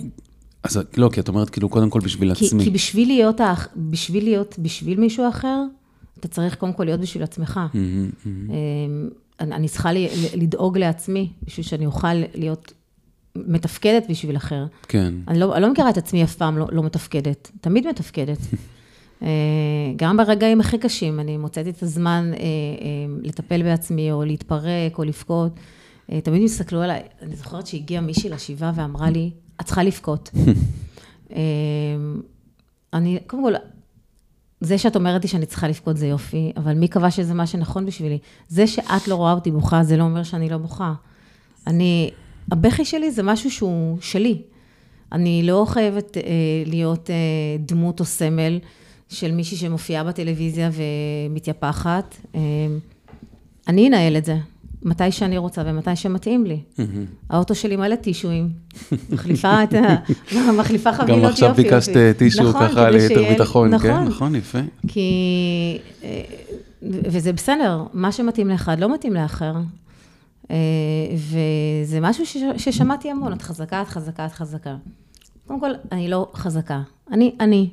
[0.63, 2.65] אז לא, כי את אומרת כאילו, קודם כל בשביל כי, עצמי.
[2.65, 5.63] כי בשביל להיות, האח- בשביל להיות בשביל מישהו אחר,
[6.21, 7.61] אתה צריך קודם כל להיות בשביל עצמך.
[7.75, 9.09] מהמם, מהמם.
[9.43, 12.73] אני אני צריכה ל- ל- לדאוג לעצמי, בשביל שאני אוכל להיות
[13.37, 14.67] מתפקדת בשביל אחר.
[14.89, 15.15] כן.
[15.29, 18.39] אני לא, אני לא מכירה את עצמי אף פעם לא, לא מתפקדת, תמיד מתפקדת.
[19.23, 19.29] אה,
[19.97, 22.45] גם ברגעים הכי קשים, אני מוצאת את הזמן אה, אה,
[23.23, 25.53] לטפל בעצמי, או להתפרק, או לבכות.
[26.13, 30.31] אה, תמיד הסתכלו עליי, אני זוכרת שהגיעה מישהי לשבעה ואמרה לי, את צריכה לבכות.
[32.95, 33.53] אני, קודם כל,
[34.63, 37.87] זה שאת אומרת לי שאני צריכה לבכות זה יופי, אבל מי קבע שזה מה שנכון
[37.87, 38.19] בשבילי?
[38.49, 40.93] זה שאת לא רואה אותי בוכה, זה לא אומר שאני לא בוכה.
[41.67, 42.11] אני,
[42.53, 44.43] הבכי שלי זה משהו שהוא שלי.
[45.13, 46.23] אני לא חייבת אה,
[46.67, 47.17] להיות אה,
[47.59, 48.59] דמות או סמל
[49.09, 52.17] של מישהי שמופיעה בטלוויזיה ומתייפחת.
[52.35, 52.41] אה,
[53.69, 54.37] אני אנהל את זה,
[54.83, 56.61] מתי שאני רוצה ומתי שמתאים לי.
[57.31, 58.49] האוטו שלי מלא טישואים.
[59.11, 59.95] מחליפה את ה...
[60.59, 61.25] מחליפה חבילות יופי.
[61.25, 61.55] גם עכשיו.
[61.55, 63.91] ביקשת אה, טישו נכון, ככה ליתר ביטחון, כן?
[63.91, 64.59] נכון, נכון, יפה.
[64.89, 65.79] כי...
[66.05, 66.23] אה,
[66.83, 69.55] וזה בסדר, מה שמתאים לאחד לא מתאים לאחר.
[70.51, 70.57] אה,
[71.15, 74.77] וזה משהו ש- ששמעתי המון, את חזקה, את חזקה, את חזקה.
[75.47, 76.81] קודם כל, אני לא חזקה,
[77.13, 77.71] אני אני.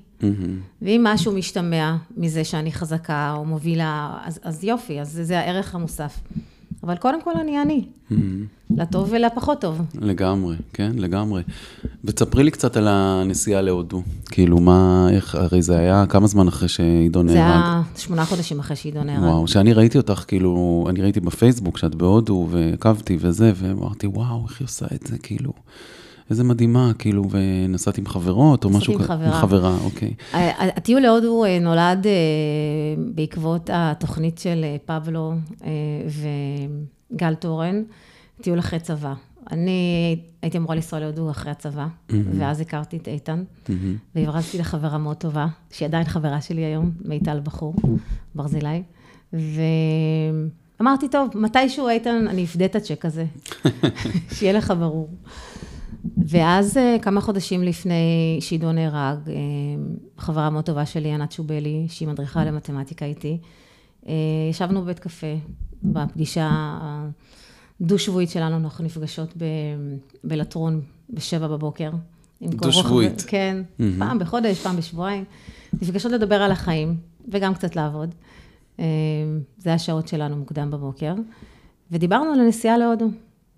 [0.81, 5.75] ואם משהו משתמע מזה שאני חזקה או מובילה, אז, אז יופי, אז זה, זה הערך
[5.75, 6.19] המוסף.
[6.83, 8.45] אבל קודם כל אני אני, מהמם.
[8.77, 9.81] לטוב ולפחות טוב.
[10.01, 11.43] לגמרי, כן, לגמרי.
[12.03, 14.01] ותספרי לי קצת על הנסיעה להודו.
[14.25, 17.37] כאילו, מה, איך, הרי זה היה כמה זמן אחרי שעידו זה נהרג.
[17.37, 19.23] היה שמונה חודשים אחרי שעידו נהרג.
[19.23, 24.59] וואו, שאני ראיתי אותך, כאילו, אני ראיתי בפייסבוק שאת בהודו, ועקבתי וזה, ואמרתי, וואו, איך
[24.59, 25.53] היא עושה את זה, כאילו,
[26.29, 29.07] איזה מדהימה, כאילו, ונסעת עם חברות, או נסעתי משהו עם כזה.
[29.07, 29.41] חברה.
[29.41, 30.13] חברה, אוקיי.
[30.33, 32.11] ה- הטיול להודו אה, נולד אה,
[33.15, 35.69] בעקבות התוכנית של אה, פבלו אה,
[37.13, 37.83] וגל תורן,
[38.41, 39.13] טיול אחרי צבא.
[39.51, 39.79] אני
[40.41, 43.43] הייתי אמורה לנסוע להודו אחרי הצבא, ואז הכרתי את איתן.
[44.15, 47.75] והברזתי לחברה מאוד טובה, שהיא עדיין חברה שלי היום, מיטל בחור,
[48.35, 48.83] ברזילי,
[50.79, 53.25] ואמרתי, טוב, מתישהו איתן, אני אפדה את הצ'ק הזה,
[54.33, 55.09] שיהיה לך ברור.
[56.17, 59.33] ואז אה, כמה חודשים לפני שעידו נהרג, אה,
[60.17, 63.37] חברה מאוד טובה שלי, ענת שובלי, שהיא מדריכה למתמטיקה איתי,
[64.07, 64.13] אה,
[64.49, 65.35] ישבנו בבית קפה,
[65.83, 66.49] בפגישה
[67.81, 69.43] הדו-שבועית שלנו, אנחנו נפגשות ב-
[70.23, 71.91] בלטרון בשבע בבוקר.
[72.41, 73.23] דו-שבועית.
[73.27, 73.99] כן, מהמם.
[73.99, 75.23] פעם בחודש, פעם בשבועיים.
[75.73, 76.95] נפגשות לדבר על החיים,
[77.27, 78.15] וגם קצת לעבוד.
[79.57, 81.13] זה השעות שלנו מוקדם בבוקר.
[81.91, 83.07] ודיברנו על הנסיעה להודו,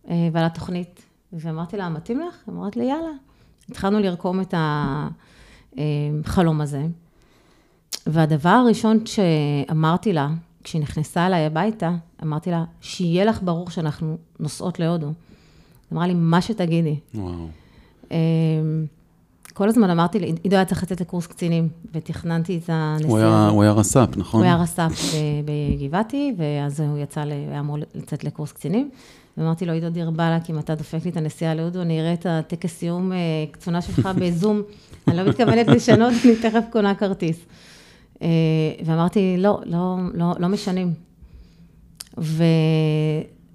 [0.07, 1.10] ועל התוכנית.
[1.33, 2.35] ואמרתי לה, מתאים לך?
[2.47, 3.11] היא אמרת לי, יאללה.
[3.69, 4.53] התחלנו לרקום את
[5.77, 6.85] החלום הזה.
[8.07, 10.29] והדבר הראשון שאמרתי לה,
[10.63, 11.91] כשהיא נכנסה אליי הביתה,
[12.23, 15.07] אמרתי לה, שיהיה לך ברור שאנחנו נוסעות להודו.
[15.07, 15.13] היא
[15.93, 16.99] אמרה לי, מה שתגידי.
[17.15, 17.47] וואו.
[18.11, 18.17] אמ,
[19.53, 23.49] כל הזמן אמרתי לי, עידו היה צריך לצאת לקורס קצינים, ותכננתי את הנסיעה.
[23.49, 24.39] הוא היה, רס"פ, נכון?
[24.41, 24.91] הוא היה רס"פ
[25.45, 28.89] בגבעתי, ואז הוא יצא, היה אמור לצאת לקורס קצינים.
[29.37, 32.25] ואמרתי לו, עידו דיר באלק, אם אתה דופק לי את הנסיעה להודו, אני אראה את
[32.29, 33.17] הטקס סיום אה,
[33.51, 34.61] קצונה שלך בזום.
[35.07, 37.37] אני לא מתכוונת לשנות, אני תכף קונה כרטיס.
[38.21, 38.27] אה,
[38.85, 40.93] ואמרתי, לא, לא, לא, לא משנים.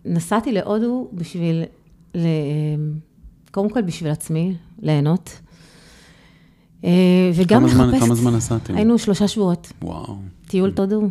[0.04, 1.62] ונסעתי להודו בשביל,
[2.14, 2.26] ל-
[3.50, 5.40] קודם כל בשביל עצמי, ליהנות.
[6.84, 6.90] אה,
[7.34, 8.02] וגם כמה זמן- לחפש...
[8.06, 8.74] כמה זמן נסעתם?
[8.74, 9.72] היינו שלושה שבועות.
[9.82, 10.16] וואו.
[10.46, 11.02] טיול תודו,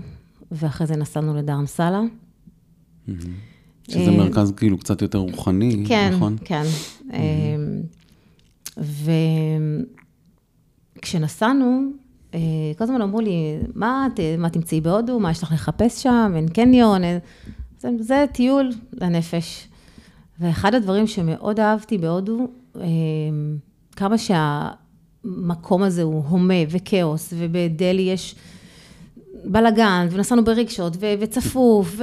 [0.51, 2.01] ואחרי זה נסענו לדרמסלה.
[3.89, 6.35] שזה אה, מרכז כאילו קצת יותר רוחני, כן, נכון?
[6.45, 6.63] כן.
[11.01, 11.81] וכשנסענו,
[12.33, 12.39] אה,
[12.77, 13.31] כל הזמן אמרו לי,
[13.75, 17.19] מה, את- מה תמצאי בהודו, מה יש לך לחפש שם, אין קניון, אין...
[17.79, 19.67] זה, זה טיול לנפש.
[20.39, 22.47] ואחד הדברים שמאוד אהבתי בהודו,
[23.95, 28.35] כמה שהמקום הזה הוא הומה וכאוס, ובדלי יש
[29.47, 31.95] בלאגן, ונסענו בריקשות, ו- וצפוף,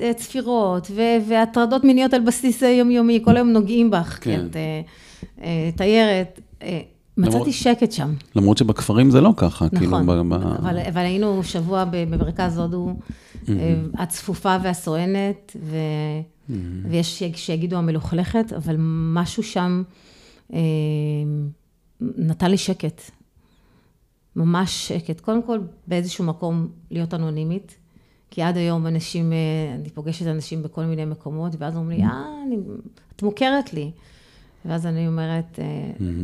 [0.00, 4.46] וצפירות, ו- והטרדות מיניות על בסיס יומיומי, כל היום נוגעים בך, כן.
[4.50, 4.80] את אה,
[5.42, 6.40] אה, תיירת.
[6.62, 6.80] אה,
[7.18, 10.06] למרות- מצאתי שקט שם, למרות שבכפרים זה לא ככה, כאילו, נכון.
[10.06, 12.92] ב- ב- אבל, אבל היינו שבוע במרכז הודו,
[13.94, 15.76] הצפופה והסואנת, ו...
[16.90, 18.76] ויש שיגידו המלוכלכת, אבל
[19.14, 19.82] משהו שם
[20.54, 20.58] אה,
[22.00, 23.00] נתן לי שקט.
[24.36, 25.20] ממש שקט.
[25.20, 27.76] קודם כל, באיזשהו מקום להיות אנונימית,
[28.30, 29.36] כי עד היום אנשים, אה,
[29.74, 32.56] אני פוגשת אנשים בכל מיני מקומות, ואז אומרים לי, אה, אני,
[33.16, 33.90] את מוכרת לי.
[34.64, 35.64] ואז אני אומרת, אה,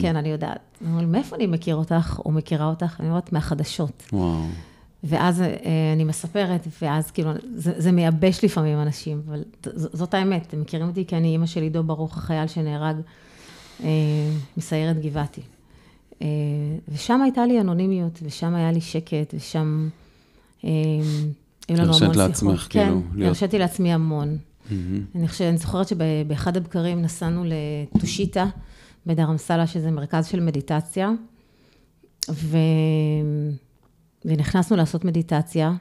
[0.01, 0.59] כן, אני יודעת.
[0.87, 3.01] אומרים מאיפה אני מכיר אותך, או מכירה אותך?
[3.01, 4.03] אני אומרת, מהחדשות.
[4.13, 4.43] וואו.
[5.05, 5.47] ואז אה,
[5.95, 9.43] אני מספרת, ואז כאילו, זה, זה מייבש לפעמים אנשים, אבל
[9.75, 12.97] ז- זאת האמת, הם מכירים אותי כי אני אימא של עידו ברוך, החייל שנהרג
[13.85, 13.89] אה,
[14.57, 15.41] מסיירת גבעתי.
[16.23, 16.27] אה,
[16.89, 19.89] ושם הייתה לי אנונימיות, ושם היה לי שקט, ושם
[20.65, 20.71] אה,
[21.69, 22.03] היו לנו המון שיחות.
[22.03, 24.37] הרשית לעצמך, כן, כאילו, כן, הרשיתי לעצמי המון.
[25.15, 27.45] אני חושבת, אני זוכרת שבאחד הבקרים נסענו
[27.95, 28.47] לטושיטה
[29.07, 31.11] בדרמסלה, שזה מרכז של מדיטציה,
[32.31, 32.57] ו...
[34.25, 35.73] ונכנסנו לעשות מדיטציה,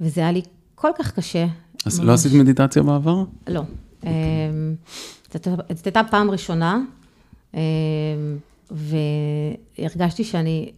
[0.00, 0.42] וזה היה לי
[0.74, 1.46] כל כך קשה.
[1.86, 2.08] אז ממש.
[2.08, 3.24] לא עשית מדיטציה בעבר?
[3.48, 3.62] לא.
[4.04, 4.10] אמ,
[5.32, 6.80] זאת הייתה- זאת הייתה פעם ראשונה,
[7.54, 7.60] אמ,
[8.72, 10.72] והרגשתי שאני,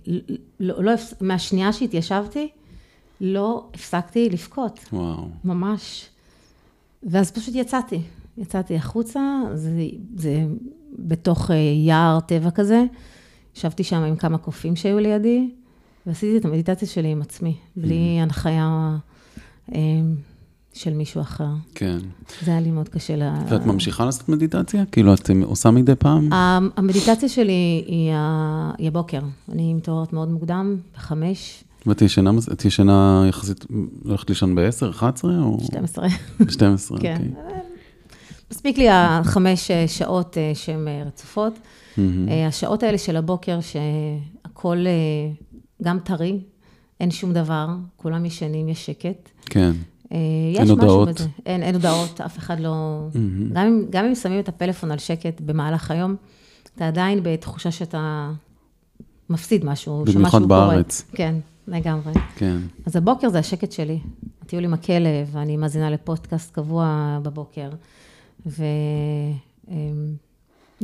[0.61, 2.49] לא, לא, מהשנייה שהתיישבתי,
[3.21, 5.29] לא הפסקתי לבכות, וואו.
[5.45, 6.09] ממש.
[7.03, 8.01] ואז פשוט יצאתי,
[8.39, 9.21] יצאתי החוצה,
[9.55, 9.71] זה,
[10.17, 10.47] זה
[10.99, 12.85] בתוך אה, יער טבע כזה,
[13.57, 15.51] ישבתי שם עם כמה קופים שהיו לידי,
[16.07, 18.97] ועשיתי את המדיטציה שלי עם עצמי, בלי הנחיה
[19.73, 20.15] אמ,
[20.75, 21.49] של מישהו אחר.
[21.75, 21.99] כן.
[22.45, 23.23] זה היה לי מאוד קשה ל...
[23.49, 24.85] ואת ממשיכה לעשות מדיטציה?
[24.93, 26.29] כאילו, את עושה מדי פעם?
[26.77, 28.71] המדיטציה שלי היא, ה...
[28.79, 29.21] היא הבוקר.
[29.53, 33.67] אני מתעוררת מאוד מוקדם, בחמש, ואת ישנה, את ישנה יחסית,
[34.05, 35.59] הולכת לישון ב-10, 11 או?
[35.65, 36.07] 12.
[36.49, 37.17] 12, כן.
[37.37, 37.55] אוקיי.
[38.51, 41.59] מספיק לי החמש אה, שעות אה, שהן אה, רצופות.
[41.99, 44.93] אה, השעות האלה של הבוקר, שהכול אה,
[45.83, 46.41] גם טרי,
[47.01, 49.31] אין שום דבר, כולם ישנים, יש שקט.
[49.47, 49.73] כן.
[50.15, 50.19] אה,
[50.53, 51.09] יש משהו הודעות?
[51.09, 51.29] בזה.
[51.47, 53.07] אין, אין הודעות, אף אחד לא...
[53.15, 53.53] מהמם.
[53.53, 56.17] גם אם, גם אם שמים את הפלאפון על שקט במהלך היום,
[56.77, 58.31] אתה עדיין בתחושה שאתה
[59.31, 60.69] מפסיד משהו, במיוחד שמשהו קורה.
[60.69, 61.05] בארץ.
[61.13, 61.35] כן,
[61.69, 62.13] לגמרי.
[62.37, 62.57] כן.
[62.87, 63.99] אז הבוקר זה השקט שלי.
[64.43, 67.71] הטיול עם הכלב, ואני מאזינה לפודקאסט קבוע בבוקר,
[68.47, 68.63] וזה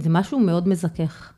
[0.09, 1.33] משהו מאוד מזכך.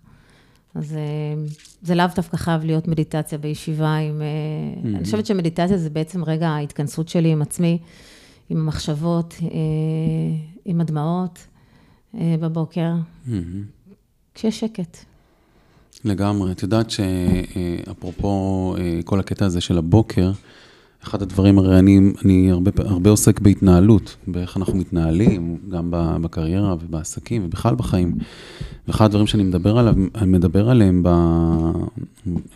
[0.74, 1.34] אז אה,
[1.82, 4.22] זה לאו דווקא חייב להיות מדיטציה בישיבה עם...
[4.22, 7.78] אה, אני חושבת שמדיטציה זה בעצם רגע ההתכנסות שלי עם עצמי,
[8.50, 9.48] עם המחשבות, אה,
[10.64, 11.38] עם הדמעות
[12.14, 12.92] אה, בבוקר,
[13.26, 13.64] מהמם.
[14.34, 14.96] כשיש שקט.
[16.04, 16.52] לגמרי.
[16.52, 20.32] את יודעת שאפרופו כל הקטע הזה של הבוקר,
[21.04, 27.44] אחד הדברים, הרי אני, אני הרבה, הרבה עוסק בהתנהלות, באיך אנחנו מתנהלים, גם בקריירה ובעסקים
[27.44, 28.14] ובכלל בחיים.
[28.88, 29.94] ואחד הדברים שאני מדבר עליו,
[30.26, 31.08] מדבר עליהם, ב,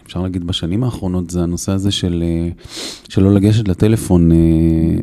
[0.06, 2.24] אפשר להגיד בשנים האחרונות, זה הנושא הזה של,
[3.08, 4.36] של לא לגשת לטלפון אה,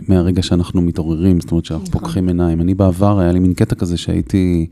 [0.07, 1.99] מהרגע שאנחנו מתעוררים, זאת אומרת שאנחנו נכון.
[2.01, 2.61] פוקחים עיניים.
[2.61, 4.67] אני בעבר, היה לי מין קטע כזה שהייתי...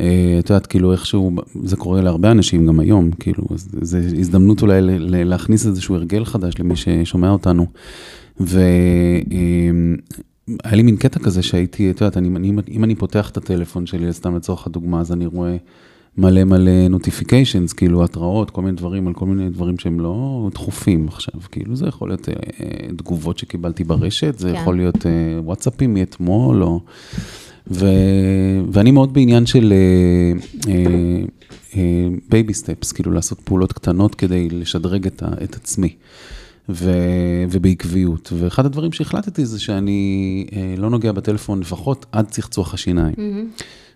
[0.00, 1.32] אה, את יודעת, כאילו איכשהו,
[1.64, 3.44] זה קורה להרבה אנשים גם היום, כאילו,
[3.82, 4.80] זו הזדמנות אולי
[5.24, 7.66] להכניס איזשהו הרגל חדש למי ששומע אותנו.
[8.40, 8.62] והיה
[10.72, 14.12] לי מין קטע כזה שהייתי, את יודעת, אני, אני, אם אני פותח את הטלפון שלי,
[14.12, 15.56] סתם לצורך הדוגמה, אז אני רואה
[16.18, 21.08] מלא מלא נוטיפיקיישנס, כאילו התראות, כל מיני דברים, על כל מיני דברים שהם לא דחופים
[21.08, 21.40] עכשיו.
[21.50, 22.34] כאילו, זה יכול להיות אה,
[22.96, 24.54] תגובות שקיבלתי ברשת, זה כן.
[24.60, 26.80] יכול להיות אה, וואטסאפים מאתמול, או...
[27.70, 27.86] ו...
[28.72, 29.72] ואני מאוד בעניין של
[32.28, 35.26] baby steps, כאילו לעשות פעולות קטנות כדי לשדרג את, ה...
[35.44, 35.94] את עצמי,
[36.68, 36.90] ו...
[37.50, 38.32] ובעקביות.
[38.38, 43.14] ואחד הדברים שהחלטתי זה שאני אה, לא נוגע בטלפון לפחות עד צחצוח השיניים.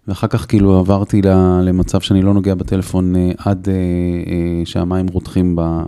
[0.09, 5.07] ואחר כך כאילו עברתי ל- למצב שאני לא נוגע בטלפון אה, עד אה, אה, שהמים
[5.09, 5.83] רותחים ב...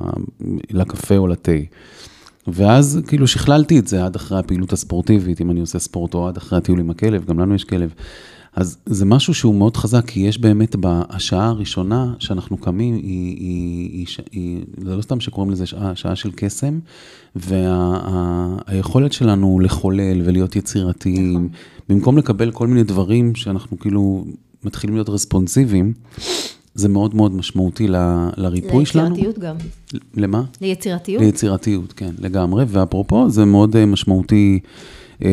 [0.71, 1.53] לקפה או לתה.
[2.48, 6.37] ואז כאילו שכללתי את זה עד אחרי הפעילות הספורטיבית, אם אני עושה ספורט או עד
[6.37, 7.94] אחרי הטיול עם הכלב, גם לנו יש כלב.
[8.57, 13.90] אז זה משהו שהוא מאוד חזק, כי יש באמת בשעה הראשונה שאנחנו קמים, היא, היא,
[13.92, 16.79] היא, היא, זה לא סתם שקוראים לזה שעה, שעה של קסם,
[17.37, 21.48] והיכולת שלנו לחולל ולהיות יצירתיים,
[21.88, 24.24] במקום לקבל כל מיני דברים שאנחנו כאילו
[24.64, 25.92] מתחילים להיות רספונסיביים,
[26.74, 27.96] זה מאוד מאוד משמעותי ל-
[28.37, 29.09] לריפוי שלנו.
[29.14, 29.56] ליצירתיות גם.
[30.16, 30.42] למה?
[30.61, 31.22] ליצירתיות?
[31.22, 32.64] ליצירתיות, כן, לגמרי.
[32.68, 34.59] ואפרופו, זה מאוד אה, משמעותי
[35.24, 35.28] אה,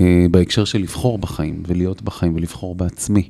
[0.00, 3.28] אה, בהקשר של לבחור בחיים, ולהיות בחיים, ולבחור בעצמי.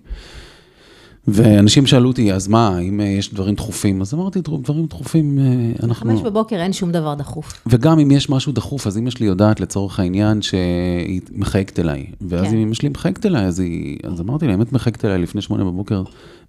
[1.28, 4.00] ואנשים שאלו אותי, אז מה, אם אה, יש דברים דחופים?
[4.00, 5.44] אז אמרתי, "דרו- דברים דחופים, אה,
[5.86, 6.10] אנחנו...
[6.10, 7.62] חמש בבוקר אין שום דבר דחוף.
[7.66, 12.06] וגם אם יש משהו דחוף, אז אמא שלי יודעת לצורך העניין שהיא מחייגת אליי.
[12.28, 12.54] ואז כן.
[12.54, 15.40] אם אמא שלי מחייגת אליי, אז, היא, אז אמרתי לה, אם את מחייגת אליי לפני
[15.42, 16.02] שמונה בבוקר,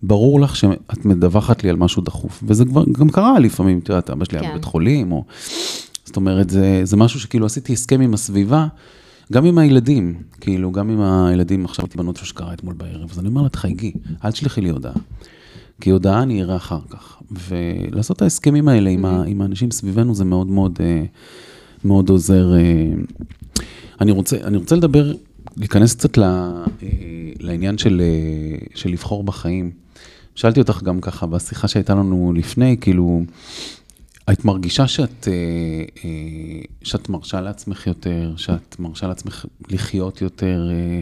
[0.04, 2.44] ברור לך שאת מדווחת לי על משהו דחוף.
[2.48, 4.52] וזה כבר, גם קרה לפעמים, את יודעת, אבא שלי היה כן.
[4.52, 5.24] בבית חולים, או...
[6.06, 8.68] זאת אומרת, זה, זה משהו שכאילו עשיתי הסכם עם הסביבה,
[9.34, 13.28] גם עם הילדים, כאילו, גם עם הילדים, עכשיו הייתי בנות שקרה אתמול בערב, אז אני
[13.28, 13.92] אומר לה, תחייגי,
[14.26, 14.94] אל תשלחי לי הודעה.
[15.82, 17.22] כי הודעה אני אראה אחר כך.
[17.32, 21.04] ולעשות את ההסכמים האלה עם, ה, עם האנשים סביבנו זה מאוד מאוד, אה,
[21.86, 22.54] מאוד עוזר.
[22.56, 22.94] אה.
[24.02, 25.14] אני רוצה, אני רוצה לדבר,
[25.58, 26.68] להיכנס קצת ל, אה,
[27.40, 28.02] לעניין של,
[28.76, 29.85] של לבחור בחיים.
[30.36, 33.22] שאלתי אותך גם ככה בשיחה שהייתה לנו לפני, כאילו,
[34.32, 35.34] את מרגישה שאת, אה,
[36.06, 41.02] אה, שאת מרשה לעצמך יותר, שאת מרשה לעצמך לחיות יותר, אה,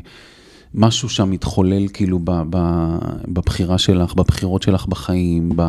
[0.74, 2.20] משהו שם מתחולל כאילו
[3.28, 5.62] בבחירה שלך, בבחירות שלך בחיים, ב...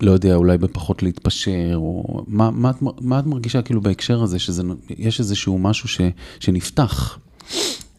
[0.00, 5.20] לא יודע, אולי בפחות להתפשר, או מה, מה, מה את מרגישה כאילו בהקשר הזה, שיש
[5.20, 6.00] איזשהו משהו ש,
[6.40, 7.18] שנפתח?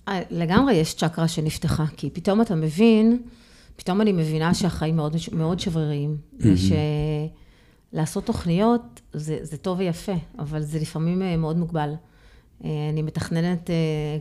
[0.07, 3.21] אה, לגמרי יש צ'קרה שנפתחה, כי פתאום אתה מבין,
[3.75, 6.17] פתאום אני מבינה שהחיים מאוד, מאוד שבריריים,
[7.93, 11.93] ושלעשות תוכניות זה, זה טוב ויפה, אבל זה לפעמים אה, מאוד מוגבל.
[12.63, 13.69] אה, אני מתכננת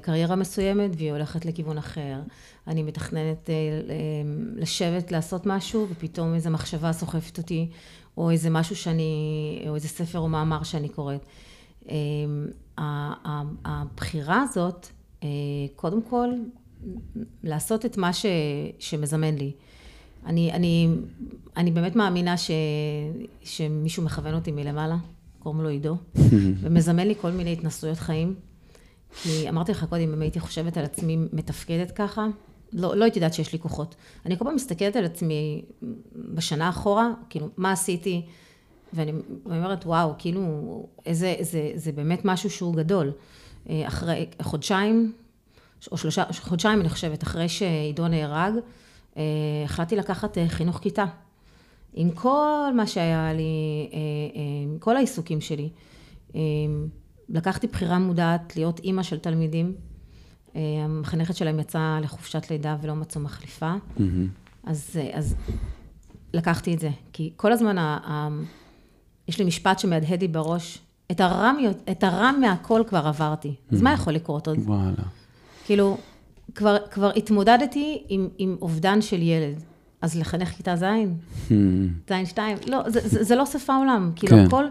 [0.02, 2.20] קריירה מסוימת והיא הולכת לכיוון אחר.
[2.66, 3.50] אני מתכננת
[4.56, 7.70] לשבת, לעשות משהו, ופתאום איזו מחשבה סוחפת אותי,
[8.16, 11.26] או איזה משהו שאני, או איזה ספר או מאמר שאני קוראת.
[13.64, 14.88] הבחירה הזאת,
[15.76, 16.28] קודם כל,
[17.42, 18.26] לעשות את מה ש,
[18.78, 19.52] שמזמן לי.
[20.26, 20.88] אני, אני,
[21.56, 22.50] אני באמת מאמינה ש,
[23.42, 24.96] שמישהו מכוון אותי מלמעלה,
[25.38, 25.96] קוראים לו עידו,
[26.60, 28.34] ומזמן לי כל מיני התנסויות חיים.
[29.22, 32.26] כי אמרתי לך קודם, אם הייתי חושבת על עצמי מתפקדת ככה,
[32.72, 33.94] לא, לא הייתי יודעת שיש לי כוחות.
[34.26, 35.62] אני כל פעם מסתכלת על עצמי
[36.34, 38.22] בשנה אחורה, כאילו, מה עשיתי,
[38.92, 39.12] ואני
[39.44, 40.42] אומרת, וואו, כאילו,
[41.06, 43.12] איזה, זה, זה באמת משהו שהוא גדול.
[43.70, 45.12] אה, אחרי חודשיים,
[45.92, 48.52] או שלושה, חודשיים אני חושבת, אחרי שעידו נהרג,
[49.16, 49.22] אה,
[49.64, 51.04] החלטתי לקחת אה, חינוך כיתה.
[51.94, 53.42] עם כל מה שהיה לי,
[54.64, 55.68] עם כל העיסוקים שלי.
[57.28, 59.74] לקחתי בחירה מודעת להיות אימא של תלמידים.
[60.54, 63.74] המחנכת שלהם יצאה לחופשת לידה ולא מצאו מחליפה.
[64.66, 65.36] אז, אה, אז
[66.34, 66.90] לקחתי את זה.
[67.12, 68.28] כי כל הזמן, ה, ה,
[69.28, 70.78] יש לי משפט שמהדהד לי בראש,
[71.10, 71.52] את הרע,
[71.90, 73.54] את הרע מהכל כבר עברתי.
[73.72, 74.58] אז מה יכול לקרות עוד?
[74.58, 75.02] וואלה.
[75.64, 75.98] כאילו,
[76.54, 79.62] כבר, כבר התמודדתי עם, עם אובדן של ילד.
[80.02, 80.84] אז לחנך כיתה ז',
[82.08, 84.12] ז' שתיים, לא, זה, זה, זה לא שפה עולם.
[84.16, 84.44] כאילו, כן.
[84.46, 84.64] הכל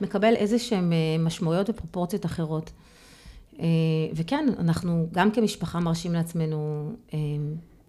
[0.00, 2.70] מקבל איזה שהן אה, משמעויות ופרופורציות אחרות.
[3.60, 3.66] אה,
[4.14, 7.18] וכן, אנחנו גם כמשפחה מרשים לעצמנו אה,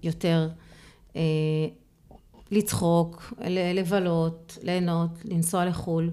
[0.04, 0.50] יותר
[2.52, 3.34] לצחוק,
[3.74, 6.10] לבלות, ליהנות, לנסוע לחו"ל,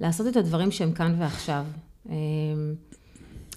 [0.00, 1.64] לעשות את הדברים שהם כאן ועכשיו.
[2.08, 2.14] אה,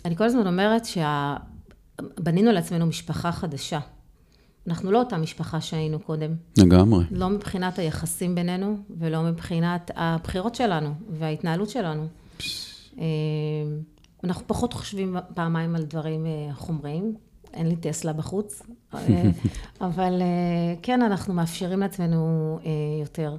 [0.05, 3.79] אני כל הזמן אומרת שבנינו לעצמנו משפחה חדשה.
[4.67, 6.35] אנחנו לא אותה משפחה שהיינו קודם.
[6.57, 7.05] לגמרי.
[7.11, 12.07] לא מבחינת היחסים בינינו, ולא מבחינת הבחירות שלנו וההתנהלות שלנו.
[12.99, 13.05] אה,
[14.23, 17.15] אנחנו פחות חושבים פעמיים על דברים אה, חומריים.
[17.53, 18.61] אין לי טסלה בחוץ,
[19.81, 20.21] אבל
[20.81, 22.59] כן, אנחנו מאפשרים לעצמנו
[23.01, 23.37] יותר.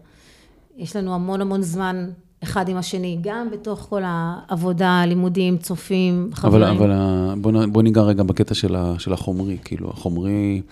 [0.76, 2.10] יש לנו המון המון זמן
[2.42, 6.76] אחד עם השני, גם בתוך כל העבודה, לימודים, צופים, אבל, חברים.
[6.76, 7.34] אבל ה-
[7.72, 10.62] בוא, ניגע רגע בקטע של, ה, של החומרי, כאילו, החומרי,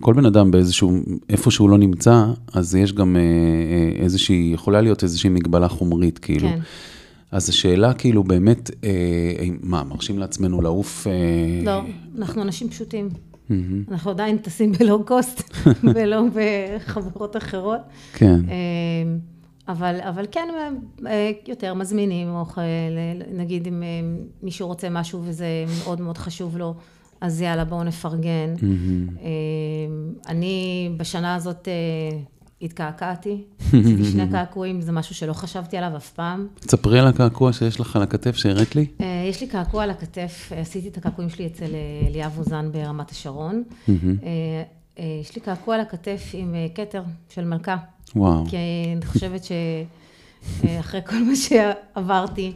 [0.00, 0.92] כל בן אדם באיזשהו,
[1.28, 6.18] איפה שהוא לא נמצא, אז יש גם אה, אה, איזושהי, יכולה להיות איזושהי מגבלה חומרית,
[6.18, 6.48] כאילו.
[6.48, 6.58] כן.
[7.30, 8.90] אז השאלה, כאילו, באמת, אה,
[9.38, 11.06] האם- מה, מרשים לעצמנו לעוף?
[11.06, 11.12] אה,
[11.64, 11.80] לא,
[12.18, 13.08] אנחנו אנשים פשוטים.
[13.90, 15.42] אנחנו עדיין טסים בלואו קוסט
[15.94, 17.80] ולא בחברות אחרות.
[18.14, 18.54] כן, אה,
[19.68, 20.48] אבל, אבל כן,
[21.06, 22.60] אה, יותר מזמינים אוכל,
[23.32, 23.88] נגיד אם אה,
[24.42, 25.46] מישהו רוצה משהו וזה
[25.84, 26.74] מאוד מאוד חשוב לו,
[27.20, 28.54] אז יאללה, בואו נפרגן.
[29.22, 29.28] אה,
[30.28, 32.18] אני בשנה הזאת אה,
[32.62, 36.46] התקעקעתי, עשיתי שני קעקועים, זה משהו שלא חשבתי עליו אף פעם.
[36.54, 38.86] תספרי על הקעקוע שיש לך על הכתף שהראית לי.
[39.00, 42.72] אה, יש לי קעקוע על הכתף, אה, עשיתי את הקעקועים שלי אצל אה, אליאב אוזן
[42.72, 43.62] ברמת השרון.
[43.88, 43.94] אה,
[44.98, 47.76] אה, יש לי קעקוע על הכתף עם אה, כתר של מלכה,
[48.16, 48.56] וואו, כי
[48.96, 52.52] אני חושבת שאחרי כל מה שעברתי,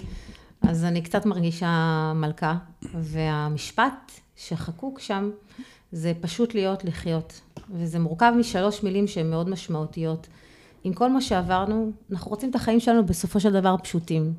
[0.62, 2.56] אז אני קצת מרגישה מלכה,
[2.94, 5.30] והמשפט שחקוק שם
[5.92, 7.40] זה פשוט להיות לחיות,
[7.70, 10.26] וזה מורכב משלוש מילים שהן מאוד משמעותיות.
[10.84, 14.32] עם כל מה שעברנו, אנחנו רוצים את החיים שלנו בסופו של דבר פשוטים.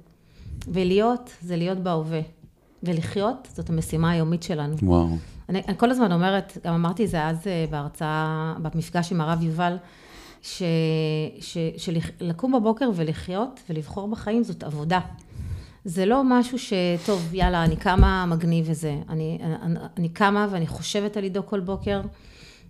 [0.68, 2.22] ולהיות, זה להיות בהווה.
[2.84, 4.76] ולחיות, זאת המשימה היומית שלנו.
[4.82, 5.18] וואו.
[5.50, 9.78] אני, אני כל הזמן אומרת, גם אמרתי זה אז אה, בהרצאה, במפגש עם הרב יובל,
[10.42, 10.64] ש,
[11.40, 15.00] ש, שלקום בבוקר ולחיות ולבחור בחיים זאת עבודה.
[15.86, 18.96] זה לא משהו שטוב, יאללה, אני קמה מגניב וזה.
[19.10, 22.02] אני, אני, אני קמה ואני חושבת על עידו כל בוקר.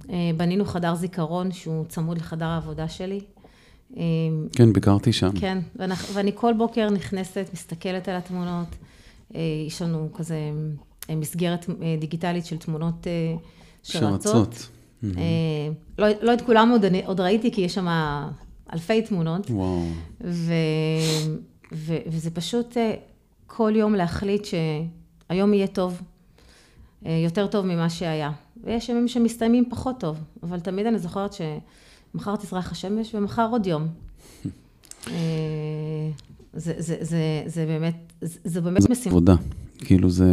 [0.10, 3.20] אה, בנינו חדר זיכרון שהוא צמוד לחדר העבודה שלי.
[3.98, 4.04] אה,
[4.52, 5.30] כן, ביקרתי שם.
[5.40, 8.68] כן, ואנחנו, ואני כל בוקר נכנסת, מסתכלת על התמונות.
[9.36, 10.38] אה, יש לנו כזה
[11.10, 11.66] מסגרת
[12.00, 13.08] דיגיטלית של תמונות
[13.84, 14.22] שרצות.
[14.22, 14.70] שרצות.
[15.04, 15.70] אה,
[16.00, 17.88] לא, לא את כולם עוד, עוד ראיתי, כי יש שם
[18.74, 19.50] אלפי תמונות.
[19.50, 19.86] וואו.
[20.22, 20.54] ו,
[21.74, 22.94] ו, וזה פשוט אה,
[23.48, 26.02] כל יום להחליט שהיום יהיה טוב,
[27.06, 28.32] אה, יותר טוב ממה שהיה.
[28.64, 33.88] ויש ימים שמסתיימים פחות טוב, אבל תמיד אני זוכרת שמחר תזרח השמש ומחר עוד יום.
[36.54, 39.12] זה, זה, זה, זה באמת, זה, זה באמת משימה.
[39.12, 39.36] עבודה.
[39.78, 40.26] כאילו, זה,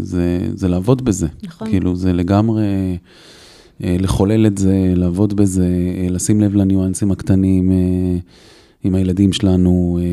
[0.00, 1.26] זה, זה לעבוד בזה.
[1.42, 1.68] נכון.
[1.68, 2.98] כאילו, זה לגמרי
[3.80, 5.68] לחולל את זה, לעבוד בזה,
[5.98, 7.76] אה, לשים לב לניואנסים הקטנים אה,
[8.84, 10.06] עם הילדים שלנו, אה,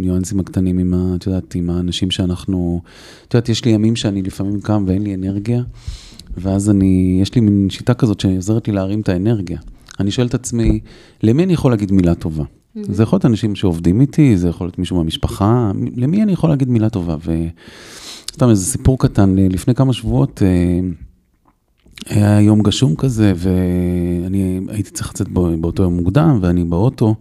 [0.00, 2.80] ניואנסים הקטנים עם, ה- את יודעת, עם האנשים שאנחנו...
[3.28, 5.62] את יודעת, יש לי ימים שאני לפעמים קם ואין לי אנרגיה,
[6.36, 9.58] ואז אני, יש לי מין שיטה כזאת שעוזרת לי להרים את האנרגיה.
[10.00, 10.80] אני שואל את עצמי,
[11.22, 12.44] למי אני יכול להגיד מילה טובה?
[12.82, 16.68] זה יכול להיות אנשים שעובדים איתי, זה יכול להיות מישהו מהמשפחה, למי אני יכול להגיד
[16.68, 17.16] מילה טובה?
[17.20, 20.80] וסתם איזה סיפור קטן, לפני כמה שבועות אה,
[22.08, 27.14] היה יום גשום כזה, ואני הייתי צריך לצאת בא- באותו יום מוקדם, ואני באוטו,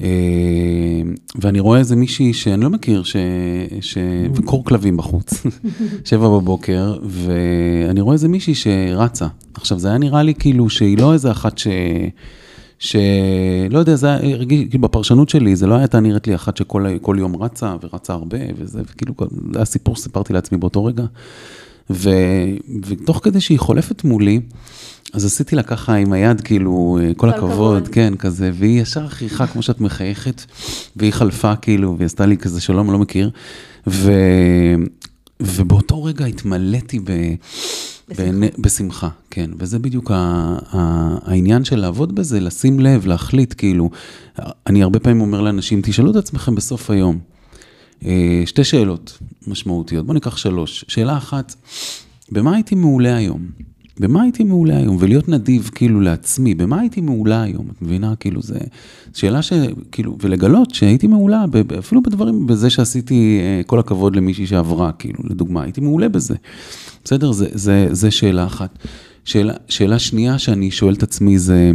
[0.00, 0.06] אה,
[1.40, 3.16] ואני רואה איזה מישהי שאני לא מכיר, ש...
[3.80, 3.98] ש...
[4.34, 5.34] וקור כלבים בחוץ,
[6.04, 9.26] שבע בבוקר, ואני רואה איזה מישהי שרצה.
[9.54, 11.66] עכשיו, זה היה נראה לי כאילו שהיא לא איזה אחת ש...
[12.78, 16.86] שלא יודע, זה היה, הרגיש, כאילו בפרשנות שלי, זה לא הייתה נראית לי אחת שכל
[17.02, 19.14] כל יום רצה, ורצה הרבה, וזה, וכאילו,
[19.52, 21.04] זה היה סיפור שסיפרתי לעצמי באותו רגע.
[21.90, 22.10] ו,
[22.84, 24.40] ותוך כדי שהיא חולפת מולי,
[25.12, 27.94] אז עשיתי לה ככה עם היד, כאילו, כל כל הכבוד, הכבוד.
[27.94, 30.42] כן, כזה, והיא ישר חייכה כמו שאת מחייכת,
[30.96, 33.30] והיא חלפה, כאילו, והיא עשתה לי כזה שלום, לא מכיר.
[33.86, 34.12] ו,
[35.40, 37.10] ובאותו רגע התמלאתי ב...
[38.08, 38.46] בשמחה.
[38.58, 39.50] בשמחה, כן.
[39.58, 40.14] וזה בדיוק ה,
[40.72, 43.90] ה, העניין של לעבוד בזה, לשים לב, להחליט, כאילו.
[44.66, 47.18] אני הרבה פעמים אומר לאנשים, תשאלו את עצמכם בסוף היום.
[48.04, 50.84] אה, שתי שאלות משמעותיות, בואו ניקח שלוש.
[50.88, 51.54] שאלה אחת,
[52.32, 53.46] במה הייתי מעולה היום?
[54.00, 54.96] במה הייתי מעולה היום?
[55.00, 57.66] ולהיות נדיב כאילו לעצמי, במה הייתי מעולה היום?
[57.70, 58.16] את מבינה?
[58.16, 58.58] כאילו זה
[59.14, 59.52] שאלה ש...
[59.92, 61.44] כאילו, ולגלות שהייתי מעולה,
[61.78, 66.34] אפילו בדברים, בזה שעשיתי אה, כל הכבוד למישהי שעברה, כאילו, לדוגמה, הייתי מעולה בזה.
[67.04, 67.32] בסדר?
[67.32, 68.78] זה, זה, זה שאלה אחת.
[69.24, 71.72] שאלה, שאלה שנייה שאני שואל את עצמי זה,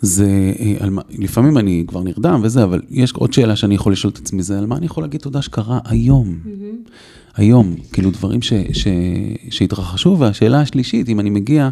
[0.00, 3.92] זה, אה, על מה, לפעמים אני כבר נרדם וזה, אבל יש עוד שאלה שאני יכול
[3.92, 6.38] לשאול את עצמי, זה על מה אני יכול להגיד תודה שקרה היום.
[7.36, 8.86] היום, כאילו דברים ש, ש,
[9.50, 11.68] שהתרחשו, והשאלה השלישית, אם אני מגיע,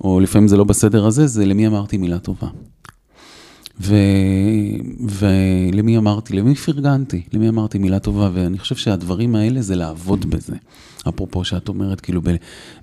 [0.00, 2.48] או לפעמים זה לא בסדר הזה, זה למי אמרתי מילה טובה.
[3.80, 3.94] ו...
[5.00, 10.56] ולמי אמרתי, למי פרגנתי, למי אמרתי מילה טובה, ואני חושב שהדברים האלה זה לעבוד בזה.
[11.08, 12.28] אפרופו שאת אומרת, כאילו, ב...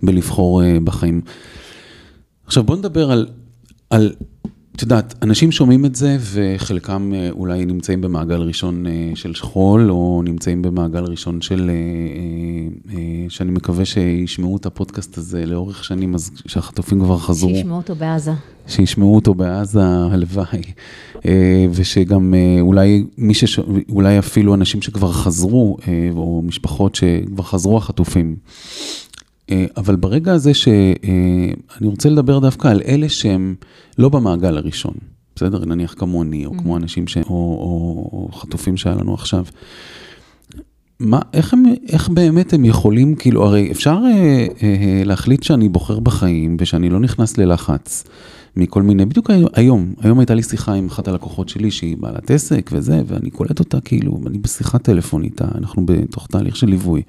[0.03, 1.21] בלבחור אה, בחיים.
[2.45, 3.27] עכשיו בוא נדבר על,
[3.89, 4.13] על,
[4.82, 9.91] את יודעת, אנשים שומעים את זה וחלקם אה, אולי נמצאים במעגל ראשון אה, של שכול,
[9.91, 11.71] או נמצאים במעגל ראשון של,
[12.89, 12.97] אה,
[13.29, 17.49] שאני מקווה שישמעו את הפודקאסט הזה לאורך שנים, אז שהחטופים כבר חזרו.
[17.49, 18.32] שישמעו אותו בעזה.
[18.67, 20.61] שישמעו אותו בעזה, הלוואי,
[21.71, 23.59] ושגם אולי מי שש...
[23.89, 25.77] אולי אפילו אנשים שכבר חזרו,
[26.15, 28.36] או משפחות שכבר חזרו החטופים.
[29.51, 33.55] אה, אבל ברגע הזה שאני רוצה לדבר דווקא על אלה שהם
[33.97, 34.93] לא במעגל הראשון,
[35.35, 35.65] בסדר?
[35.65, 37.17] נניח כמוני, או כמו אנשים ש...
[37.17, 39.45] או, או, או חטופים שהיה לנו עכשיו.
[40.99, 45.99] מה, איך, הם, איך באמת הם יכולים, כאילו, הרי אפשר אה, אה, להחליט שאני בוחר
[45.99, 48.03] בחיים ושאני לא נכנס ללחץ
[48.55, 52.69] מכל מיני, בדיוק היום, היום, הייתה לי שיחה עם אחת הלקוחות שלי שהיא בעלת עסק
[52.73, 57.01] וזה, ואני קולט אותה כאילו, אני בשיחת טלפון איתה, אנחנו בתוך תהליך של ליווי.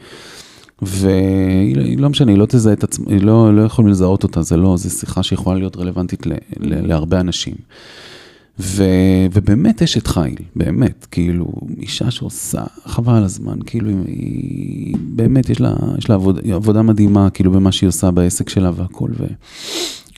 [0.82, 4.56] והיא לא- משנה, היא לא תזהה את עצמה, היא לא, לא יכולים לזהות אותה, זה
[4.56, 7.54] לא, זו שיחה שיכולה להיות רלוונטית ל, ל, להרבה אנשים.
[8.58, 8.84] ו,
[9.32, 15.74] ובאמת אשת חיל, באמת, כאילו, אישה שעושה, חבל על הזמן, כאילו, היא, באמת, יש לה,
[15.98, 19.26] יש לה עבוד, עבודה מדהימה, כאילו, במה שהיא עושה בעסק שלה והכל, ו,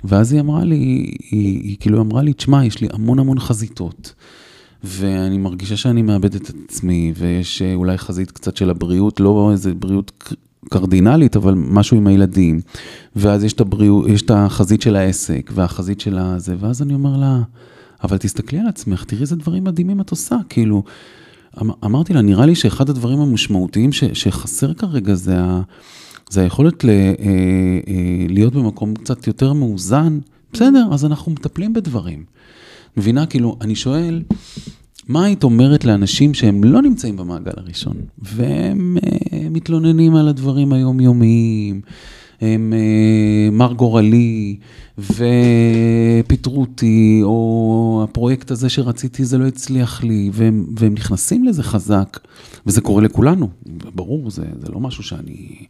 [0.05, 3.39] ואז היא אמרה לי, היא, היא, היא כאילו אמרה לי, תשמע, יש לי המון המון
[3.39, 4.15] חזיתות,
[4.85, 9.75] ואני מרגישה שאני מאבדת את עצמי, ויש אה, אולי חזית קצת של הבריאות, לא איזה
[9.75, 10.35] בריאות
[10.71, 12.61] קרדינלית, אבל משהו עם הילדים,
[13.17, 17.17] ואז יש את, הבריאות, יש את החזית של העסק, והחזית של הזה, ואז אני אומר
[17.17, 17.43] לה,
[18.05, 20.83] אבל תסתכלי על עצמך, תראי איזה דברים מדהימים את עושה, כאילו,
[21.63, 25.61] אמ- אמרתי לה, נראה לי שאחד הדברים המשמעותיים ש, שחסר כרגע זה, ה,
[26.31, 30.19] זה היכולת ל, אה, אה, להיות במקום קצת יותר מאוזן.
[30.53, 32.25] בסדר, אז אנחנו מטפלים בדברים.
[32.97, 33.27] מבינה?
[33.27, 34.23] כאילו, אני שואל,
[35.09, 41.81] מה היית אומרת לאנשים שהם לא נמצאים במעגל הראשון, והם אה, מתלוננים על הדברים היומיומיים,
[42.41, 44.57] הם אה, מר גורלי,
[44.99, 52.21] ופיטרו אותי, או הפרויקט הזה שרציתי זה לא הצליח לי, והם, והם נכנסים לזה חזק,
[52.67, 53.49] וזה קורה לכולנו,
[53.95, 55.67] ברור, זה, זה לא משהו שאני...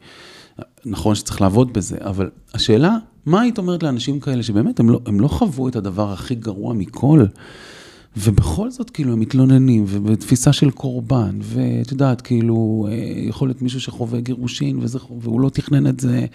[0.87, 5.20] נכון שצריך לעבוד בזה, אבל השאלה, מה היית אומרת לאנשים כאלה שבאמת הם לא, הם
[5.20, 7.24] לא חוו את הדבר הכי גרוע מכל,
[8.17, 12.95] ובכל זאת כאילו הם מתלוננים, ובתפיסה של קורבן, ואת יודעת, כאילו, אה,
[13.29, 16.27] יכול להיות מישהו שחווה גירושין, וזה, והוא לא תכנן את זה,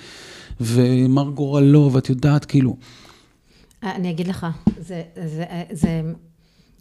[0.61, 2.77] ומר גורלו, ואת יודעת, כאילו,
[3.83, 4.47] אני אגיד לך,
[4.79, 6.01] זה, זה, זה,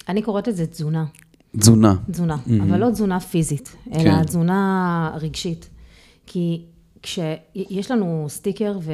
[0.08, 1.04] אני קוראת לזה תזונה.
[1.58, 1.94] תזונה.
[2.10, 2.62] תזונה, Mhm.
[2.62, 4.24] אבל לא תזונה פיזית, אלא כן.
[4.24, 5.68] תזונה רגשית.
[6.26, 6.62] כי
[7.02, 8.92] כשיש לנו סטיקר ו...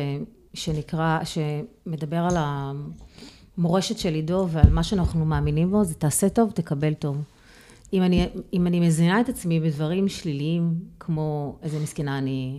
[0.55, 2.37] שנקרא, שמדבר על
[3.59, 7.23] המורשת של עידו ועל מה שאנחנו מאמינים בו, זה תעשה טוב, תקבל טוב.
[7.93, 12.59] אם אני, אם אני מזינה את עצמי בדברים שליליים, כמו איזה מסכנה אני,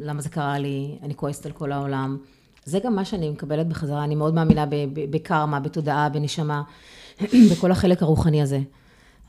[0.00, 2.16] למה זה קרה לי, אני כועסת על כל העולם,
[2.64, 4.64] זה גם מה שאני מקבלת בחזרה, אני מאוד מאמינה
[5.10, 6.62] בקרמה, בתודעה, בנשמה,
[7.52, 8.60] בכל החלק הרוחני הזה.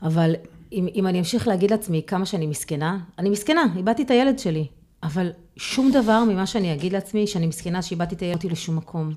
[0.02, 0.34] אבל
[0.72, 4.66] אם, אם אני אמשיך להגיד לעצמי כמה שאני מסכנה, אני מסכנה, איבדתי את הילד שלי,
[5.02, 9.14] אבל שום דבר ממה שאני אגיד לעצמי, שאני מסכנה, שאיבדתי את הילד אותי לשום מקום.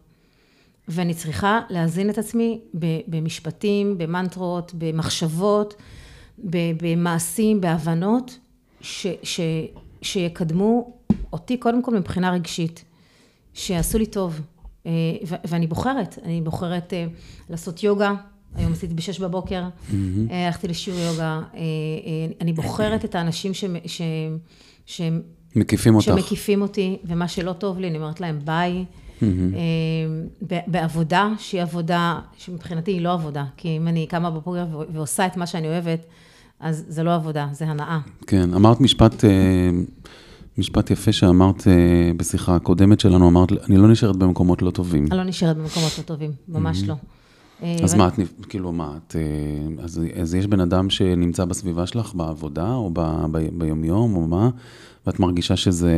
[0.91, 2.61] ואני צריכה להזין את עצמי
[3.07, 5.75] במשפטים, במנטרות, במחשבות,
[6.81, 8.39] במעשים, בהבנות,
[8.81, 9.39] ש, ש,
[10.01, 10.93] שיקדמו
[11.33, 12.83] אותי קודם כל מבחינה רגשית,
[13.53, 14.41] שיעשו לי טוב.
[14.85, 14.91] אה,
[15.47, 17.05] ואני בוחרת, אני בוחרת אה,
[17.49, 18.13] לעשות יוגה,
[18.55, 19.63] היום עשיתי בשש בבוקר,
[20.29, 21.41] אה, הלכתי לשיעור יוגה,
[22.41, 24.01] אני בוחרת את האנשים ש- ש-
[24.85, 25.21] שהם
[25.55, 26.05] מקיפים אותך.
[26.05, 28.85] שמקיפים אותי, ומה שלא טוב לי, אני אומרת להם ביי.
[29.23, 29.29] אה,
[30.47, 35.37] ב- בעבודה, שהיא עבודה, שמבחינתי היא לא עבודה, כי אם אני קמה בבוקר ועושה את
[35.37, 35.99] מה שאני אוהבת,
[36.59, 37.99] אז זה לא עבודה, זה הנאה.
[38.27, 39.29] כן, אמרת משפט, אה,
[40.57, 45.07] משפט יפה שאמרת אה, בשיחה הקודמת שלנו, אמרת, אני לא נשארת במקומות לא טובים.
[45.11, 46.95] אני לא נשארת במקומות לא טובים, ממש לא.
[47.63, 49.15] אה, אז מה, את, כאילו, מה, את,
[49.83, 52.99] אז, אז יש בן אדם שנמצא בסביבה שלך, בעבודה, או ב,
[53.31, 54.49] ב, ביומיום, או מה,
[55.07, 55.95] ואת מרגישה שזה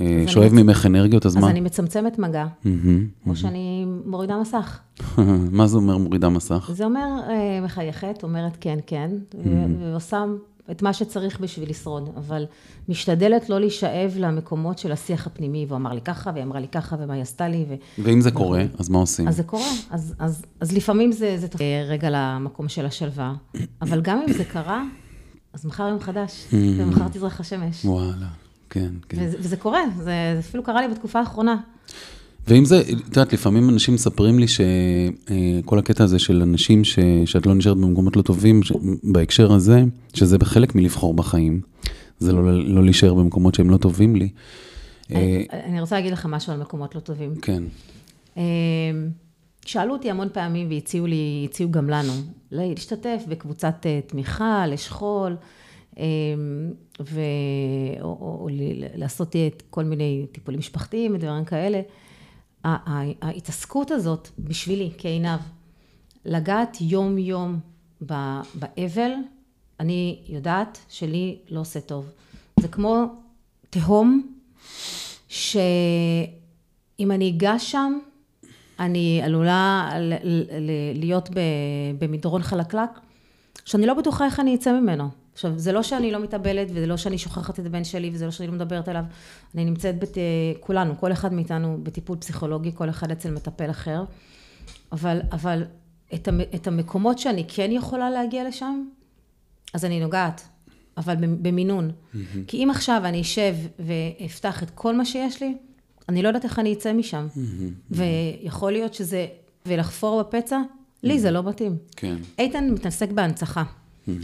[0.00, 1.50] אה, אני שואב מצ- ממך אנרגיות, אז אז מה?
[1.50, 3.06] אני מצמצמת מגע, מהמם.
[3.26, 4.78] או שאני מורידה מסך.
[5.58, 6.70] מה זה אומר מורידה מסך?
[6.72, 9.10] זה אומר, אה, מחייכת, אומרת כן, כן,
[9.44, 9.50] ו-
[9.92, 10.24] ועושה
[10.70, 12.44] את מה שצריך בשביל לשרוד, אבל
[12.88, 16.96] משתדלת לא להישאב למקומות של השיח הפנימי, והוא אמר לי ככה, והיא אמרה לי ככה,
[17.00, 17.74] ומה היא עשתה לי, ו...
[18.02, 19.28] ואם זה קורה, אז מה עושים?
[19.28, 23.34] אז זה קורה, אז, אז, אז לפעמים זה, זה תופס רגע למקום של השלווה,
[23.82, 24.84] אבל גם אם זה קרה,
[25.52, 26.46] אז מחר יום חדש,
[26.78, 27.84] ומחר תזרח השמש.
[27.84, 28.26] וואלה,
[28.74, 29.16] כן, כן.
[29.20, 31.56] וזה, וזה קורה, זה, זה אפילו קרה לי בתקופה האחרונה.
[32.48, 37.46] ואם זה, את יודעת, לפעמים אנשים מספרים לי שכל הקטע הזה של אנשים ש, שאת
[37.46, 38.72] לא נשארת במקומות לא טובים, ש,
[39.02, 39.82] בהקשר הזה,
[40.14, 41.60] שזה בחלק מלבחור בחיים,
[42.18, 44.28] זה לא, לא להישאר במקומות שהם לא טובים לי.
[45.10, 47.34] אה, אני, אני רוצה להגיד לך משהו על מקומות לא טובים.
[47.34, 47.62] כן,
[48.36, 48.42] אמ,
[49.66, 52.12] שאלו אותי המון פעמים והציעו לי, הציעו גם לנו,
[52.50, 55.36] להשתתף בקבוצת אה, תמיכה, לשכול.
[56.00, 56.04] או,
[58.02, 61.80] או, או ל- לעשות אה, כל מיני טיפולים משפחתיים ודברים כאלה.
[62.64, 65.40] ההתעסקות הזאת, בשבילי, כעינב,
[66.24, 67.58] לגעת יום-יום
[68.06, 69.10] ב- באבל,
[69.80, 72.10] אני יודעת שלי לא עושה טוב.
[72.60, 73.04] זה כמו
[73.70, 74.34] תהום,
[75.28, 75.50] שאם
[77.10, 77.98] אני אגע שם,
[78.80, 79.90] אני עלולה
[80.94, 81.28] להיות
[81.98, 82.90] במדרון חלקלק,
[83.64, 85.08] שאני לא בטוחה איך אני אצא ממנו.
[85.34, 88.30] עכשיו, זה לא שאני לא מתאבלת, וזה לא שאני שוכחת את הבן שלי, וזה לא
[88.30, 89.04] שאני לא מדברת עליו.
[89.54, 90.16] אני נמצאת, בת...
[90.60, 94.04] כולנו, כל אחד מאיתנו בטיפול פסיכולוגי, כל אחד אצל מטפל אחר.
[94.92, 95.64] אבל, אבל
[96.14, 96.40] את, המ...
[96.40, 98.84] את המקומות שאני כן יכולה להגיע לשם,
[99.74, 100.48] אז אני נוגעת,
[100.96, 101.90] אבל במינון.
[102.46, 105.56] כי אם עכשיו אני אשב ואפתח את כל מה שיש לי,
[106.08, 107.26] אני לא יודעת איך אני אצא משם.
[107.90, 109.26] ויכול להיות שזה,
[109.66, 110.60] ולחפור בפצע,
[111.02, 111.76] לי זה לא מתאים.
[111.96, 112.16] כן.
[112.38, 113.62] איתן מתעסק בהנצחה.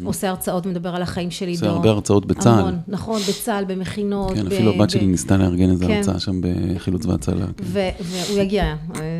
[0.04, 1.60] עושה הרצאות, מדבר על החיים של עידו.
[1.60, 2.58] עושה הרבה הרצאות בצה"ל.
[2.58, 4.34] המון, נכון, בצה"ל, במכינות.
[4.34, 5.92] כן, ב- אפילו הבת ב- שלי ניסתה לארגן איזה כן.
[5.96, 7.46] הרצאה שם בחילוץ והצלה.
[7.46, 7.64] כן.
[7.66, 8.74] ו- והוא יגיע,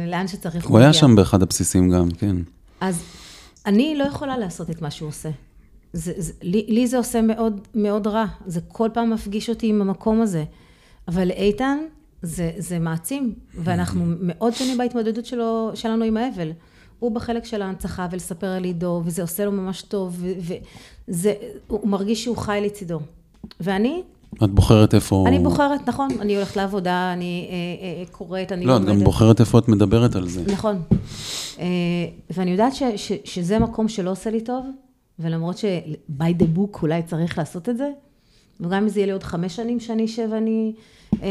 [0.09, 1.01] לאן שצריך הוא היה יגיע.
[1.01, 2.37] שם באחד הבסיסים גם, כן.
[2.81, 3.03] אז
[3.67, 5.29] אני לא יכולה לעשות את מה שהוא עושה.
[5.93, 9.81] זה, זה, לי, לי זה עושה מאוד, מאוד רע, זה כל פעם מפגיש אותי עם
[9.83, 10.45] המקום הזה.
[11.09, 11.79] אבל לאיתן
[12.23, 16.51] זה, זה מעצים, ואנחנו מאוד שונים בהתמודדות שלו, שלנו עם האבל.
[17.01, 20.25] הוא בחלק של ההנצחה ולספר על עידו, וזה עושה לו ממש טוב,
[21.09, 21.35] וזה,
[21.67, 23.01] הוא מרגיש שהוא חי לצידו.
[23.61, 24.03] ואני,
[24.45, 25.25] את בוחרת איפה...
[25.29, 29.41] אני בוחרת, נכון, אני הולכת לעבודה, אני אה, אה, קוראת, אני לא, את גם בוחרת
[29.41, 30.53] איפה את מדברת על זה.
[30.53, 30.83] נכון.
[31.59, 31.67] אה,
[32.31, 34.67] ואני יודעת ש, ש, שזה מקום שלא עושה לי טוב,
[35.19, 37.91] ולמרות ש-by the book אולי צריך לעשות את זה,
[38.61, 40.73] וגם אם זה יהיה לי עוד חמש שנים שאני אשב ואני
[41.23, 41.29] אה,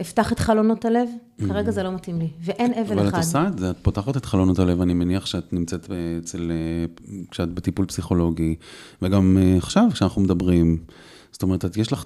[0.00, 1.08] אפתח את חלונות הלב,
[1.48, 3.18] כרגע זה לא מתאים לי, ואין אבל אבל אחד.
[3.18, 7.14] את עושה את זה, את פותחת את חלונות הלב, אני מניח שאת נמצאת אצל, אה,
[7.30, 8.54] כשאת בטיפול פסיכולוגי,
[9.02, 10.78] וגם אה, עכשיו כשאנחנו מדברים,
[11.32, 12.04] זאת אומרת, את, יש לך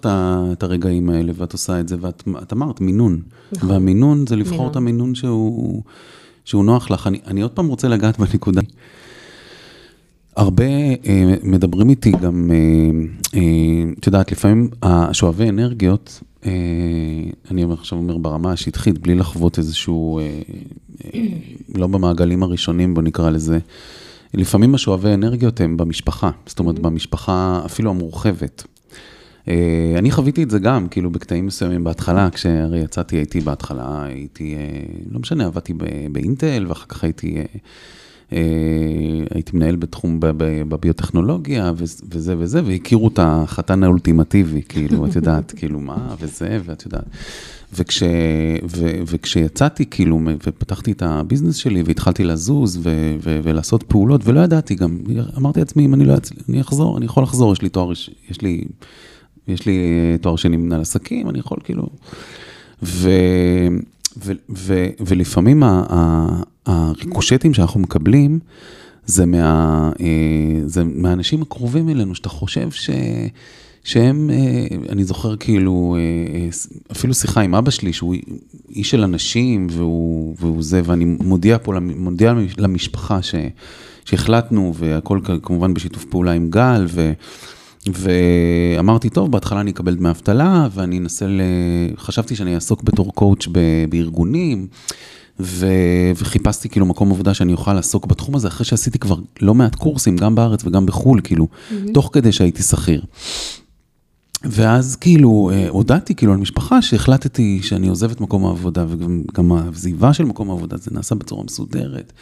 [0.53, 3.23] את הרגעים האלה, ואת עושה את זה, ואת את אמרת, מינון.
[3.53, 3.71] נכון.
[3.71, 4.71] והמינון זה לבחור מינון.
[4.71, 5.83] את המינון שהוא,
[6.45, 7.07] שהוא נוח לך.
[7.07, 8.63] אני, אני עוד פעם רוצה לגעת בנקודה.
[10.37, 10.65] הרבה
[11.07, 12.57] אה, מדברים איתי גם, אה,
[13.41, 13.41] אה,
[13.99, 16.51] את יודעת, לפעמים השואבי אנרגיות, אה,
[17.51, 20.25] אני אומר- עכשיו אומר ברמה השטחית, בלי לחוות איזשהו, אה,
[21.15, 21.21] אה,
[21.75, 23.59] לא במעגלים הראשונים, בוא נקרא לזה,
[24.35, 28.65] לפעמים השואבי אנרגיות הם במשפחה, זאת אומרת, במשפחה אפילו המורחבת.
[29.49, 34.55] אה, אני חוויתי את זה גם, כאילו, בקטעים מסוימים בהתחלה, כשהרי יצאתי, הייתי בהתחלה, הייתי,
[34.55, 34.61] אה,
[35.11, 35.73] לא משנה, עבדתי
[36.13, 37.45] באינטל, ואחר כך הייתי, אה, אה,
[38.31, 40.21] הייתי מנהל בתחום
[40.69, 41.73] בביוטכנולוגיה,
[42.11, 47.05] וזה וזה, והכירו את החתן האולטימטיבי, כאילו, את יודעת, כאילו, מה, וזה, ואת יודעת.
[47.75, 48.03] וכש,
[48.71, 54.75] ו, וכשיצאתי, כאילו, ופתחתי את הביזנס שלי, והתחלתי לזוז ו, ו, ולעשות פעולות, ולא ידעתי
[54.75, 54.99] גם,
[55.37, 57.93] אמרתי לעצמי, אם אני לא אצליח, אני אחזור, אני יכול לחזור, יש לי תואר,
[58.31, 58.65] יש לי,
[59.49, 59.79] יש לי
[60.21, 61.87] תואר שני מנהל עסקים, אני יכול כאילו...
[62.83, 63.11] ו,
[64.25, 66.27] ו, ו, ולפעמים ה, ה,
[66.67, 68.39] הריקושטים שאנחנו מקבלים,
[69.07, 70.07] זה, מה, אה,
[70.67, 72.91] זה מהאנשים הקרובים אלינו, שאתה חושב ש...
[73.85, 76.49] שהם, אה, אני זוכר כאילו, אה,
[76.93, 78.15] אפילו שיחה עם אבא שלי, שהוא
[78.71, 83.35] איש של אנשים, והוא, והוא זה, ואני מודיע פה, מודיע למשפחה ש,
[84.05, 87.13] שהחלטנו, והכל כמובן בשיתוף פעולה עם גל, ו,
[87.87, 91.41] ואמרתי, טוב, בהתחלה אני אקבל דמי אבטלה, ואני אנסה, ל...
[91.97, 93.49] חשבתי שאני אעסוק בתור coach
[93.89, 94.67] בארגונים.
[95.41, 95.67] ו...
[96.17, 100.17] וחיפשתי כאילו מקום עבודה שאני אוכל לעסוק בתחום הזה, אחרי שעשיתי כבר לא מעט קורסים,
[100.17, 101.93] גם בארץ וגם בחו"ל, כאילו, mm-hmm.
[101.95, 103.03] תוך כדי שהייתי שכיר.
[104.45, 110.25] ואז כאילו אה, הודעתי כאילו למשפחה שהחלטתי שאני עוזב את מקום העבודה, וגם העזיבה של
[110.25, 112.13] מקום העבודה, זה נעשה בצורה מסודרת.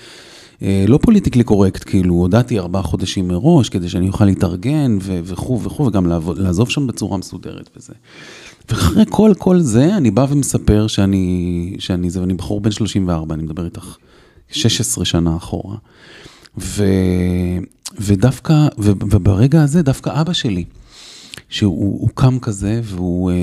[0.63, 5.87] אה, לא politically correct, כאילו, הודעתי ארבעה חודשים מראש, כדי שאני אוכל להתארגן וכו' וכו',
[5.87, 6.07] וגם
[6.37, 7.93] לעזוב שם בצורה מסודרת וזה.
[8.69, 13.43] ואחרי כל כל זה, אני בא ומספר שאני, שאני זה, ואני בחור בן 34, אני
[13.43, 13.97] מדבר איתך
[14.51, 15.77] 16 שנה אחורה.
[16.59, 16.85] ו,
[17.99, 20.65] ודווקא, וברגע הזה, דווקא אבא שלי,
[21.49, 23.37] שהוא קם כזה, והוא, אה,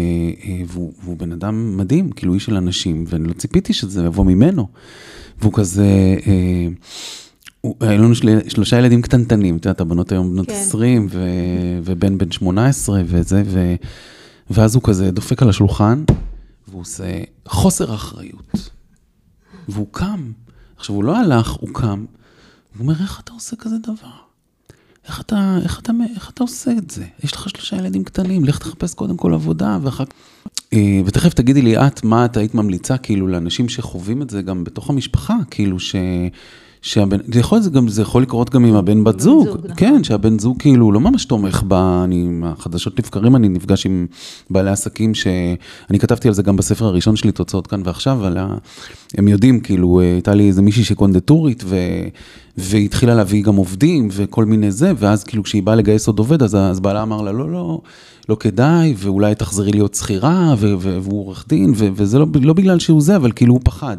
[0.44, 4.26] אה, והוא, והוא בן אדם מדהים, כאילו איש של אנשים, ואני לא ציפיתי שזה יבוא
[4.26, 4.68] ממנו.
[5.42, 6.68] והוא כזה, אה,
[7.80, 10.54] היו לנו של, שלושה ילדים קטנטנים, את יודעת, הבנות היום בנות כן.
[10.54, 11.20] 20, ו,
[11.84, 13.76] ובן בן 18 וזה, ו,
[14.54, 16.04] ואז הוא כזה דופק על השולחן,
[16.68, 18.70] והוא עושה חוסר אחריות.
[19.70, 20.32] והוא קם.
[20.78, 22.06] עכשיו, הוא לא הלך, הוא קם,
[22.76, 24.32] והוא אומר, איך אתה עושה כזה דבר?
[25.08, 27.06] איך אתה, איך אתה, איך אתה עושה את זה?
[27.24, 30.12] יש לך שלושה ילדים קטנים, לך תחפש קודם כל עבודה, ואחר כך...
[30.74, 34.64] אה, ותכף תגידי לי את, מה את היית ממליצה, כאילו, לאנשים שחווים את זה גם
[34.64, 35.96] בתוך המשפחה, כאילו, ש...
[36.82, 39.72] שהבן, זה יכול, זה, גם, זה יכול לקרות גם עם הבן בת זוג, זוג נכון.
[39.78, 44.08] כן, שהבן זוג כאילו לא ממש תומך בה, אני, מהחדשות לבקרים אני נפגש עם
[44.50, 48.56] בעלי עסקים, שאני כתבתי על זה גם בספר הראשון שלי, תוצאות כאן ועכשיו, על ה...
[49.18, 51.76] הם יודעים, כאילו, הייתה לי איזה מישהי שקונדטורית, ו...
[52.58, 56.44] והיא התחילה להביא גם עובדים וכל מיני זה, ואז כאילו כשהיא באה לגייס עוד עובד,
[56.44, 57.82] אז, אז בעלה אמר לה, לא, לא,
[58.30, 63.16] לא כדאי, ואולי תחזרי להיות שכירה, והוא עורך דין, וזה לא, לא בגלל שהוא זה,
[63.16, 63.98] אבל כאילו הוא פחד.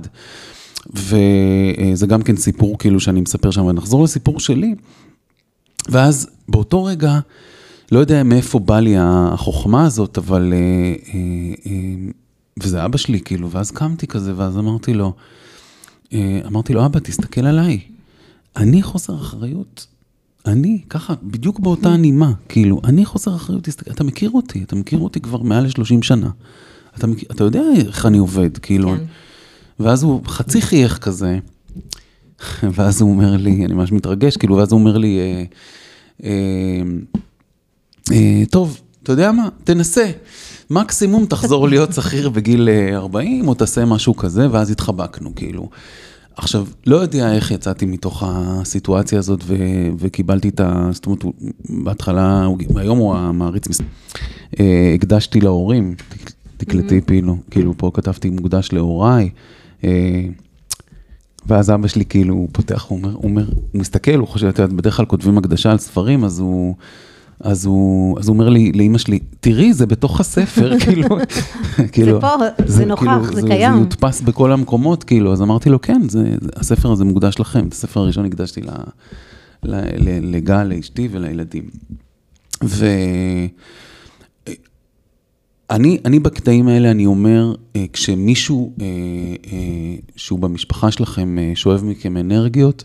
[0.91, 4.75] וזה גם כן סיפור כאילו שאני מספר שם, ונחזור לסיפור שלי.
[5.89, 7.19] ואז באותו רגע,
[7.93, 10.53] לא יודע מאיפה בא לי החוכמה הזאת, אבל...
[10.53, 10.59] אה,
[11.15, 12.11] אה, אה,
[12.63, 15.13] וזה אבא שלי, כאילו, ואז קמתי כזה, ואז אמרתי לו,
[16.47, 17.81] אמרתי לו, אבא, תסתכל עליי.
[18.57, 19.87] אני חוסר אחריות.
[20.47, 24.99] אני, ככה, בדיוק באותה נימה, כאילו, אני חוסר אחריות, תסתכל, אתה מכיר אותי, אתה מכיר
[24.99, 26.31] אותי כבר מעל ל-30 שנה.
[26.99, 28.89] אתה, אתה יודע איך אני עובד, כאילו.
[28.89, 29.05] כן.
[29.83, 31.39] ואז הוא חצי חייך כזה,
[32.63, 35.45] ואז הוא אומר לי, אני ממש מתרגש, כאילו, ואז הוא אומר לי, אה,
[36.25, 36.83] אה,
[38.13, 40.11] אה, טוב, אתה יודע מה, תנסה.
[40.71, 45.69] מקסימום תחזור להיות שכיר בגיל 40, או תעשה משהו כזה, ואז התחבקנו, כאילו.
[46.37, 50.89] עכשיו, לא יודע איך יצאתי מתוך הסיטואציה הזאת ו- וקיבלתי את ה...
[50.93, 51.25] זאת אומרת,
[51.69, 53.69] בהתחלה, היום הוא המעריץ,
[54.95, 55.95] הקדשתי להורים,
[56.57, 59.31] תקלטי כאילו, כאילו פה כתבתי מוקדש להוריי.
[59.85, 60.25] אה,
[61.47, 64.59] ואז אבא שלי כאילו, הוא פותח, הוא אומר, הוא אומר, הוא מסתכל, הוא חושב, את
[64.59, 66.75] יודעת, בדרך כלל כותבים הקדשה על ספרים, אז הוא,
[67.41, 71.09] אז הוא, אז הוא אומר לי, לאמא שלי, תראי, זה בתוך הספר, כאילו,
[71.93, 73.75] כאילו, זה פה, זה, זה נוכח, כאילו, זה, זה קיים.
[73.75, 77.67] זה יודפס בכל המקומות, כאילו, אז אמרתי לו, כן, זה, זה, הספר הזה מוקדש לכם,
[77.67, 78.71] את הספר הראשון הקדשתי ל,
[79.63, 81.65] ל, ל, לגל, לאשתי ולילדים.
[82.65, 82.87] ו...
[85.73, 88.87] אני, אני בקטעים האלה, אני אומר, אה, כשמישהו אה,
[89.53, 89.59] אה,
[90.17, 92.85] שהוא במשפחה שלכם שואב מכם אנרגיות,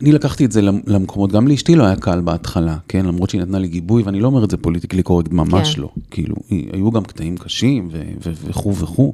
[0.00, 3.06] אני לקחתי את זה למקומות, גם לאשתי לא היה קל בהתחלה, כן?
[3.06, 5.80] למרות שהיא נתנה לי גיבוי, ואני לא אומר את זה פוליטיקלי קורקט, ממש כן.
[5.80, 5.88] לא.
[6.10, 6.34] כאילו,
[6.72, 7.88] היו גם קטעים קשים
[8.20, 9.12] וכו' וכו'.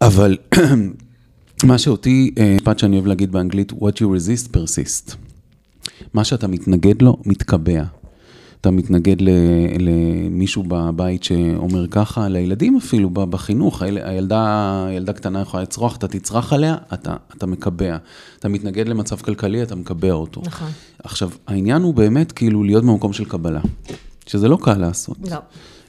[0.00, 0.36] אבל
[1.68, 5.14] מה שאותי, משפט שאני אוהב להגיד באנגלית, what you resist persist.
[6.14, 7.84] מה שאתה מתנגד לו, מתקבע.
[8.60, 9.28] אתה מתנגד ל,
[9.78, 16.52] למישהו בבית שאומר ככה, לילדים אפילו, בחינוך, היל, הילדה, הילדה קטנה יכולה לצרוח, אתה תצרח
[16.52, 17.96] עליה, אתה, אתה מקבע.
[18.38, 20.42] אתה מתנגד למצב כלכלי, אתה מקבע אותו.
[20.46, 20.68] נכון.
[21.04, 23.60] עכשיו, העניין הוא באמת כאילו להיות במקום של קבלה,
[24.26, 25.16] שזה לא קל לעשות.
[25.30, 25.36] לא.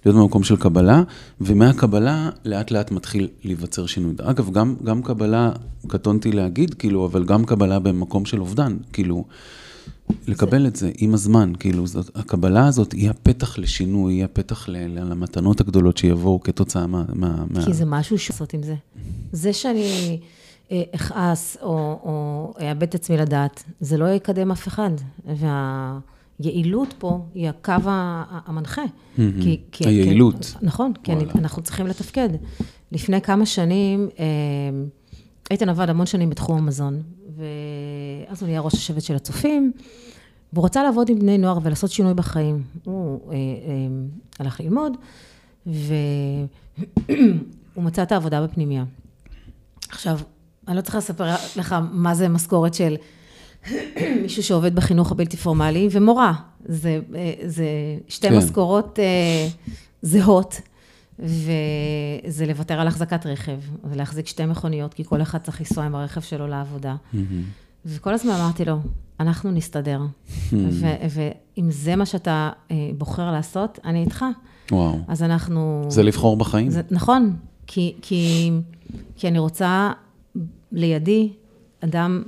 [0.06, 1.04] להיות במקום של קבלה,
[1.42, 4.14] ומהקבלה לאט לאט מתחיל להיווצר שינוי.
[4.22, 5.52] אגב, גם, גם קבלה,
[5.88, 9.26] קטונתי להגיד, כאילו, אבל גם קבלה במקום של אובדן, כאילו,
[10.28, 14.78] לקבל את זה עם הזמן, כאילו, זאת, הקבלה הזאת היא הפתח לשינוי, היא הפתח ל,
[14.78, 17.04] ל, למתנות הגדולות שיבואו כתוצאה מה...
[17.14, 18.76] מה כי זה משהו לעשות עם זה.
[19.32, 20.20] זה שאני
[20.72, 24.92] אה, אכעס או, או אאבד את עצמי לדעת, זה לא יקדם אף אחד.
[26.40, 28.84] והיעילות פה היא הקו המנחה.
[29.16, 30.46] כי, כי, היעילות.
[30.46, 32.30] כי, נכון, כי אני, אנחנו צריכים לתפקד.
[32.92, 34.26] לפני כמה שנים, אה,
[35.52, 37.02] איתן עבד המון שנים בתחום המזון,
[38.20, 39.72] ואז הוא נהיה ראש השבט של הצופים,
[40.54, 42.64] והוא רצה לעבוד עם בני נוער ולעשות שינוי בחיים.
[42.84, 43.40] הוא אה, אה,
[44.40, 44.98] הלך ללמוד,
[45.66, 46.48] והוא
[47.88, 48.84] מצא את העבודה בפנימייה.
[49.90, 50.20] עכשיו,
[50.68, 52.96] אני לא צריכה לספר לך מה זה משכורת של
[54.22, 56.34] מישהו שעובד בחינוך הבלתי פורמלי, ומורה.
[56.66, 57.66] זה, אה, זה
[58.08, 58.38] שתי כן.
[58.38, 59.48] משכורות אה,
[60.02, 60.62] זהות.
[61.20, 66.22] וזה לוותר על החזקת רכב, ולהחזיק שתי מכוניות, כי כל אחד צריך לנסוע עם הרכב
[66.22, 66.96] שלו לעבודה.
[67.86, 68.78] וכל הזמן אמרתי לו,
[69.20, 70.02] אנחנו נסתדר.
[70.02, 70.54] Mm-hmm.
[71.10, 74.26] ואם זה מה שאתה אה, בוחר לעשות, אני איתך.
[74.72, 75.00] וואו.
[75.08, 75.86] אז אנחנו...
[75.90, 76.70] זה לבחור בחיים.
[76.70, 77.36] זה, נכון,
[77.68, 78.52] כי, כי,
[79.16, 79.92] כי אני רוצה
[80.72, 81.30] לידי
[81.84, 82.24] אדם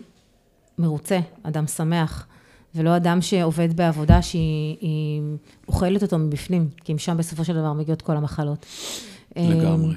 [0.77, 2.27] מרוצה, אדם שמח.
[2.75, 5.21] ולא אדם שעובד בעבודה שהיא
[5.67, 8.65] אוכלת אותו מבפנים, כי אם שם בסופו של דבר מגיעות כל המחלות.
[9.35, 9.95] לגמרי.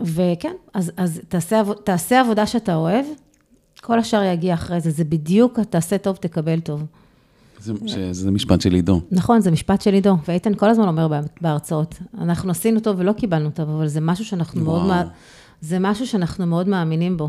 [0.00, 3.04] וכן, אז, אז תעשה, תעשה עבודה שאתה אוהב,
[3.86, 6.84] כל השאר יגיע אחרי זה, זה בדיוק, תעשה טוב, תקבל טוב.
[7.60, 9.00] זה, זה משפט של עידו.
[9.10, 13.50] נכון, זה משפט של עידו, ואיתן כל הזמן אומר בהרצאות, אנחנו עשינו טוב ולא קיבלנו
[13.50, 14.86] טוב, אבל זה משהו שאנחנו וואו.
[14.86, 15.06] מאוד,
[15.60, 17.28] זה משהו שאנחנו מאוד מאמינים בו.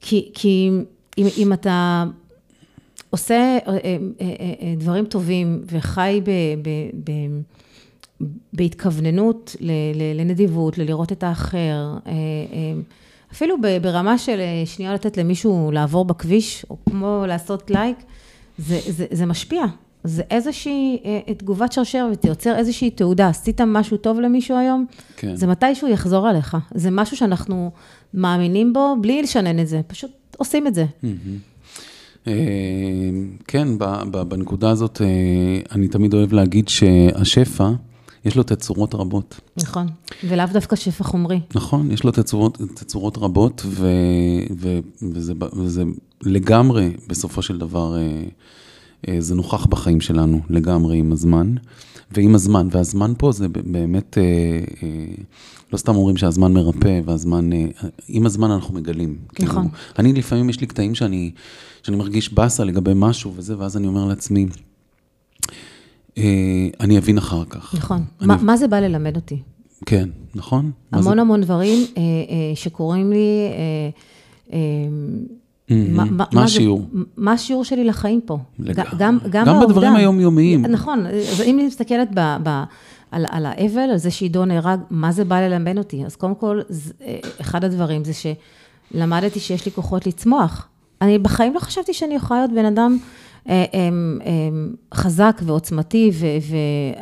[0.00, 0.70] כי, כי
[1.18, 2.04] אם, אם אתה
[3.10, 6.30] עושה אה, אה, אה, דברים טובים וחי ב,
[6.62, 6.70] ב,
[7.04, 7.12] ב,
[8.52, 9.56] בהתכווננות
[10.14, 11.96] לנדיבות, ללראות את האחר,
[13.36, 17.96] אפילו ברמה של שנייה לתת למישהו לעבור בכביש, או כמו לעשות לייק,
[18.58, 19.64] זה, זה, זה משפיע.
[20.04, 20.98] זה איזושהי
[21.36, 23.28] תגובת שרשרת, יוצר איזושהי תעודה.
[23.28, 25.36] עשית משהו טוב למישהו היום, כן.
[25.36, 26.56] זה מתישהו יחזור עליך.
[26.74, 27.70] זה משהו שאנחנו
[28.14, 30.84] מאמינים בו בלי לשנן את זה, פשוט עושים את זה.
[30.84, 32.26] Mm-hmm.
[32.26, 32.32] אה,
[33.46, 33.68] כן,
[34.28, 35.06] בנקודה הזאת, אה,
[35.72, 37.70] אני תמיד אוהב להגיד שהשפע,
[38.26, 39.40] יש לו תצורות רבות.
[39.56, 39.86] נכון,
[40.24, 41.40] ולאו דווקא שפע חומרי.
[41.54, 43.88] נכון, יש לו תצורות, תצורות רבות, ו,
[44.58, 44.78] ו,
[45.12, 45.84] וזה, וזה
[46.22, 47.96] לגמרי, בסופו של דבר,
[49.08, 51.54] אה, זה נוכח בחיים שלנו, לגמרי עם הזמן.
[52.10, 54.18] ועם הזמן, והזמן פה זה באמת,
[55.72, 57.50] לא סתם אומרים שהזמן מרפא, והזמן,
[58.08, 59.18] עם הזמן אנחנו מגלים.
[59.40, 59.68] נכון.
[59.68, 61.30] כאילו, אני לפעמים, יש לי קטעים שאני...
[61.86, 65.56] שאני מרגיש באסה לגבי משהו וזה, ואז אני אומר לעצמי, אה,
[66.80, 67.74] אני אבין אחר כך.
[67.74, 68.04] נכון.
[68.20, 68.28] אני...
[68.28, 69.42] ما, מה זה בא ללמד אותי?
[69.86, 70.70] כן, נכון.
[70.92, 71.20] המון זה...
[71.20, 72.02] המון דברים אה, אה,
[72.54, 73.90] שקורים לי, אה,
[74.52, 74.58] אה,
[75.70, 75.74] Mm-hmm.
[75.90, 76.82] מה, מה השיעור?
[76.92, 78.38] זה, מה השיעור שלי לחיים פה?
[78.58, 78.82] לג...
[78.98, 80.66] גם, גם, גם בדברים היומיומיים.
[80.66, 82.62] נכון, אז אם אני מסתכלת ב, ב,
[83.10, 86.04] על, על האבל, על זה שעידו נהרג, מה זה בא ללמד אותי?
[86.04, 88.12] אז קודם כל, זה, אה, אחד הדברים זה
[88.92, 90.68] שלמדתי שיש לי כוחות לצמוח.
[91.02, 93.25] אני בחיים לא חשבתי שאני יכולה להיות בן אדם אה, אה, אה,
[94.94, 96.10] חזק ועוצמתי,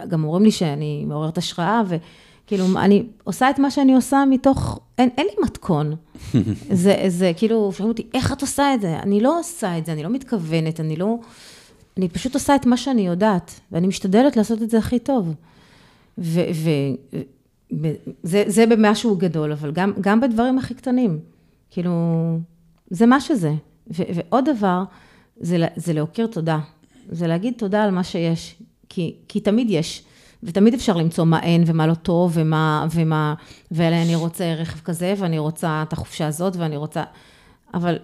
[0.07, 5.09] וגם אומרים לי שאני מעוררת השראה, וכאילו, אני עושה את מה שאני עושה מתוך, אין,
[5.18, 5.95] אין לי מתכון.
[6.70, 8.99] זה, זה כאילו, שואלים אותי, איך את עושה את זה?
[8.99, 11.18] אני לא עושה את זה, אני לא מתכוונת, אני לא...
[11.97, 15.34] אני פשוט עושה את מה שאני יודעת, ואני משתדלת לעשות את זה הכי טוב.
[18.24, 21.18] וזה במשהו גדול, אבל גם, גם בדברים הכי קטנים.
[21.70, 21.92] כאילו,
[22.90, 23.53] זה מה שזה.
[23.90, 24.82] ו- ועוד דבר,
[25.41, 26.59] זה, זה להוקיר תודה.
[27.09, 28.55] זה להגיד תודה על מה שיש,
[28.89, 30.03] כי, כי תמיד יש.
[30.43, 33.35] ותמיד אפשר למצוא מה אין ומה לא טוב ומה, ומה,
[33.70, 37.03] ואני רוצה רכב כזה ואני רוצה את החופשה הזאת ואני רוצה,
[37.74, 37.97] אבל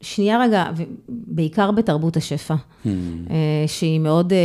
[0.00, 0.64] שנייה רגע,
[1.08, 2.88] בעיקר בתרבות השפע, hmm.
[3.30, 4.38] אה, שהיא מאוד אה,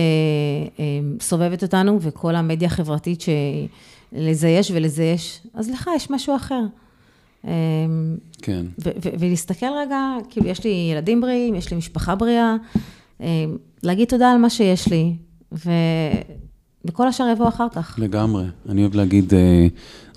[0.80, 0.86] אה,
[1.22, 6.62] סובבת אותנו וכל המדיה החברתית שלזה יש ולזה יש, אז לך יש משהו אחר.
[7.46, 7.52] אמ,
[8.42, 8.66] כן.
[9.20, 12.56] ולהסתכל רגע, כאילו, יש לי ילדים בריאים, יש לי משפחה בריאה,
[13.22, 13.26] אמ,
[13.84, 15.16] להגיד תודה על מה שיש לי,
[15.52, 15.72] ו...
[16.86, 17.96] וכל השאר יבוא אחר כך.
[17.98, 18.46] לגמרי.
[18.70, 19.68] אני אוהב להגיד, אה,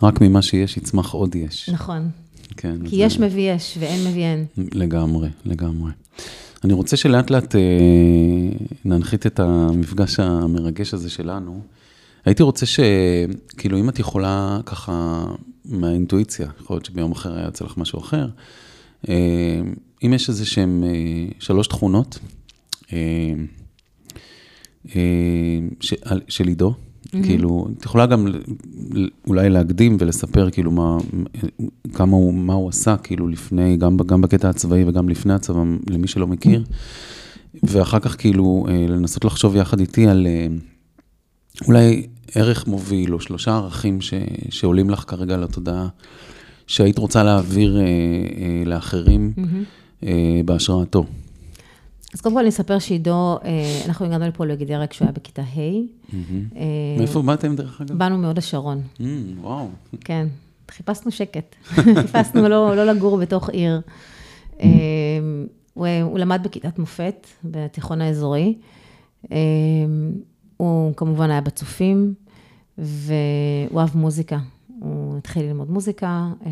[0.03, 1.69] רק ממה שיש יצמח עוד יש.
[1.69, 2.11] נכון.
[2.57, 2.77] כן.
[2.87, 4.47] כי יש מביא יש, ואין מביא אין.
[4.73, 5.91] לגמרי, לגמרי.
[6.65, 7.61] אני רוצה שלאט לאט אה,
[8.85, 11.61] ננחית את המפגש המרגש הזה שלנו.
[12.25, 15.25] הייתי רוצה שכאילו אם את יכולה ככה
[15.65, 18.29] מהאינטואיציה, יכול להיות שביום אחר היה יוצא לך משהו אחר,
[19.09, 19.61] אה,
[20.03, 22.19] אם יש איזה שהם אה, שלוש תכונות
[22.93, 23.33] אה,
[26.29, 26.75] של עידו,
[27.23, 28.27] כאילו, את יכולה גם
[29.27, 30.99] אולי להקדים ולספר כאילו מה,
[31.95, 36.09] כמה הוא, מה הוא עשה, כאילו לפני, גם, גם בקטע הצבאי וגם לפני הצבא, למי
[36.09, 36.65] שלא מכיר,
[37.63, 40.27] ואחר כך כאילו לנסות לחשוב יחד איתי על
[41.67, 44.15] אולי ערך מוביל או שלושה ערכים ש,
[44.51, 45.89] שעולים לך כרגע לתודעה,
[46.67, 47.87] שהיית רוצה להעביר אה, אה,
[48.67, 49.33] לאחרים
[50.05, 50.13] אה,
[50.45, 51.05] בהשראתו.
[52.15, 55.59] אז קודם כל אני אספר שעידו, אה, אנחנו הגענו לפה לגדרה כשהוא היה בכיתה ה'.
[56.57, 56.63] אה,
[56.99, 57.99] מאיפה באתם דרך אגב?
[57.99, 59.03] באנו מהוד השרון, Mm,
[59.41, 59.69] וואו.
[60.01, 60.27] כן.
[60.71, 61.55] חיפשנו שקט.
[62.03, 63.81] חיפשנו לא, לא לגור בתוך עיר.
[64.63, 64.69] אה,
[65.75, 68.55] הוא למד בכיתת מופת בתיכון האזורי.
[70.61, 72.15] אה, הוא כמובן היה בצופים,
[72.79, 74.39] והוא אהב מוזיקה.
[74.81, 76.07] הוא התחיל ללמוד מוזיקה,
[76.47, 76.51] אה,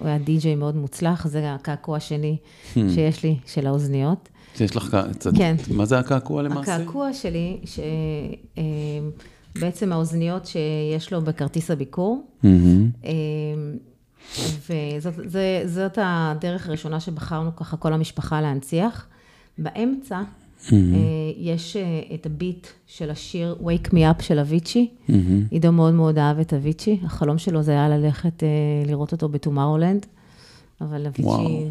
[0.00, 2.36] הוא היה די-ג'יי מאוד מוצלח, זה הקעקוע השני
[2.74, 4.28] שיש לי, של האוזניות.
[4.56, 5.56] שיש לך קצת, כן.
[5.70, 6.76] מה זה הקעקוע למעשה?
[6.76, 7.60] הקעקוע שלי,
[9.54, 12.90] שבעצם האוזניות שיש לו בכרטיס הביקור, מהמם.
[15.26, 19.06] וזאת הדרך הראשונה שבחרנו ככה כל המשפחה להנציח.
[19.58, 20.22] באמצע
[20.72, 20.78] אה,
[21.36, 21.82] יש אה,
[22.14, 24.88] את הביט של השיר Wake Me Up של אביצ'י.
[25.08, 25.46] מהמם.
[25.50, 28.48] עידו מאוד מאוד אהב את אביצ'י, החלום שלו זה היה ללכת אה,
[28.86, 30.06] לראות אותו בטומארולנד,
[30.80, 31.06] אבל.
[31.06, 31.68] אביצ'י,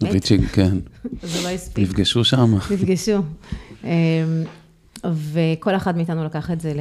[0.00, 0.76] דוידצ'י, כן,
[1.22, 1.88] זה לא הספיק.
[1.88, 2.54] נפגשו שם.
[2.74, 3.16] נפגשו.
[3.84, 3.88] אמ,
[5.04, 6.72] וכל אחד מאיתנו לקח את זה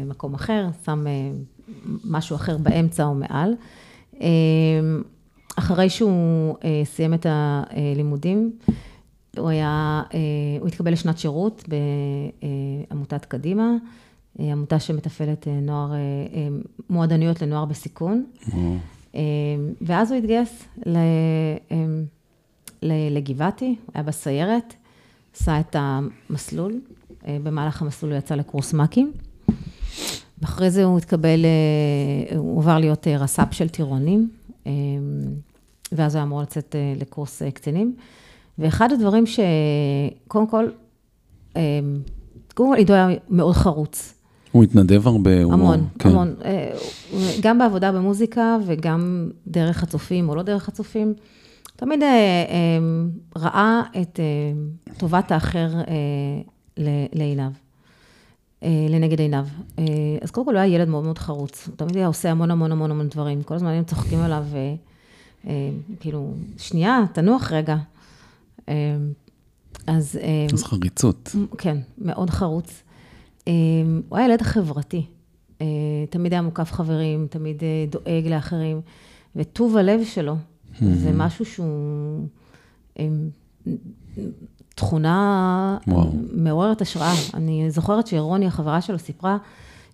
[0.00, 1.04] למקום אחר, שם
[2.04, 3.52] משהו אחר באמצע או מעל.
[4.20, 5.02] אמ,
[5.56, 8.52] אחרי שהוא סיים את הלימודים,
[9.38, 10.18] הוא היה, אה,
[10.60, 11.64] הוא התקבל לשנת שירות
[12.90, 13.74] בעמותת קדימה,
[14.40, 16.48] אה, עמותה שמתפעלת אה, נוער, אה, אה,
[16.90, 18.24] מועדניות לנוער בסיכון.
[19.80, 20.64] ואז הוא התגייס
[22.82, 24.74] לגבעתי, הוא היה בסיירת,
[25.36, 26.80] עשה את המסלול,
[27.26, 29.12] אה, במהלך המסלול הוא יצא לקורס מ"כים,
[30.38, 34.30] ואחרי זה הוא התקבל, אה, הוא עבר להיות אה, רס"פ של טירונים,
[35.92, 37.94] ואז הוא היה אמור לצאת אה, לקורס אה, קצינים.
[38.60, 40.68] ואחד הדברים שקודם כל,
[41.56, 41.60] אמ,
[42.54, 44.14] קודם כל עידו היה מאוד חרוץ.
[44.52, 45.42] הוא התנדב הרבה.
[45.42, 46.08] הוא- המון, כן.
[46.08, 46.34] המון.
[46.44, 46.72] אה,
[47.42, 51.14] גם בעבודה במוזיקה וגם דרך הצופים או לא דרך הצופים.
[51.76, 52.78] תמיד אה, אה,
[53.36, 54.24] ראה את אה,
[54.98, 55.68] טובת האחר
[57.12, 57.50] לעיניו,
[58.62, 59.46] לנגד עיניו.
[60.22, 61.66] אז קודם כל הוא היה ילד מאוד מאוד חרוץ.
[61.68, 63.42] הוא תמיד היה עושה המון המון המון המון דברים.
[63.42, 64.44] כל הזמן היינו צוחקים עליו,
[66.00, 67.76] כאילו, שנייה, תנוח רגע.
[68.70, 68.96] אה,
[69.86, 70.18] אז...
[70.22, 71.36] אה, אז חריצות.
[71.58, 72.82] כן, מאוד חרוץ.
[73.48, 73.52] אה,
[74.08, 75.06] הוא היה ילד חברתי.
[75.60, 75.66] אה,
[76.10, 78.80] תמיד היה מוקף חברים, תמיד אה, דואג לאחרים.
[79.36, 80.36] וטוב הלב שלו,
[80.80, 82.26] זה משהו שהוא
[84.74, 86.12] תכונה וואו.
[86.32, 87.12] מעוררת השראה.
[87.34, 89.36] אני זוכרת שרוני, החברה שלו, סיפרה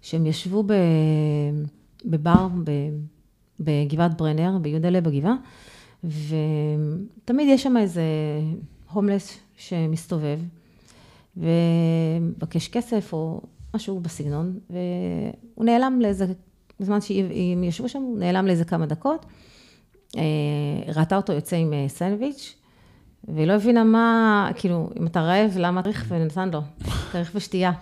[0.03, 0.73] שהם ישבו ב-
[2.05, 2.71] בבר ב-
[3.61, 5.35] בגבעת ברנר, ביודלה בגבעה,
[6.07, 8.03] ותמיד יש שם איזה
[8.93, 10.39] הומלס שמסתובב,
[11.37, 13.41] ומבקש כסף או
[13.75, 16.27] משהו בסגנון, והוא נעלם לאיזה,
[16.81, 19.27] בזמן שהם ישבו שם, הוא נעלם לאיזה כמה דקות.
[20.17, 20.23] אה,
[20.97, 22.55] ראתה אותו יוצא עם אה, סנדוויץ',
[23.29, 26.61] והיא לא הבינה מה, כאילו, אם אתה רעב, למה צריך, ונתן לו,
[27.13, 27.73] כריך ושתייה,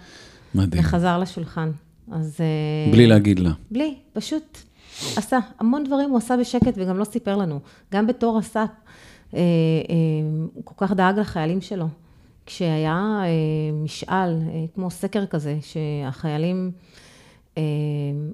[0.54, 0.82] מדהים.
[0.82, 1.70] וחזר לשולחן.
[2.12, 2.36] אז...
[2.40, 3.50] אה, בלי להגיד לה.
[3.70, 4.58] בלי, פשוט
[5.16, 5.38] עשה.
[5.58, 7.60] המון דברים הוא עשה בשקט וגם לא סיפר לנו.
[7.92, 8.68] גם בתור רס"פ, אה,
[9.34, 9.40] אה,
[10.54, 11.86] הוא כל כך דאג לחיילים שלו.
[12.46, 13.26] כשהיה אה,
[13.72, 16.70] משאל, אה, כמו סקר כזה, שהחיילים,
[17.58, 17.62] אה,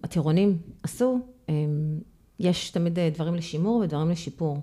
[0.04, 1.54] הטירונים עשו, אה,
[2.40, 4.58] יש תמיד אה, דברים לשימור ודברים לשיפור.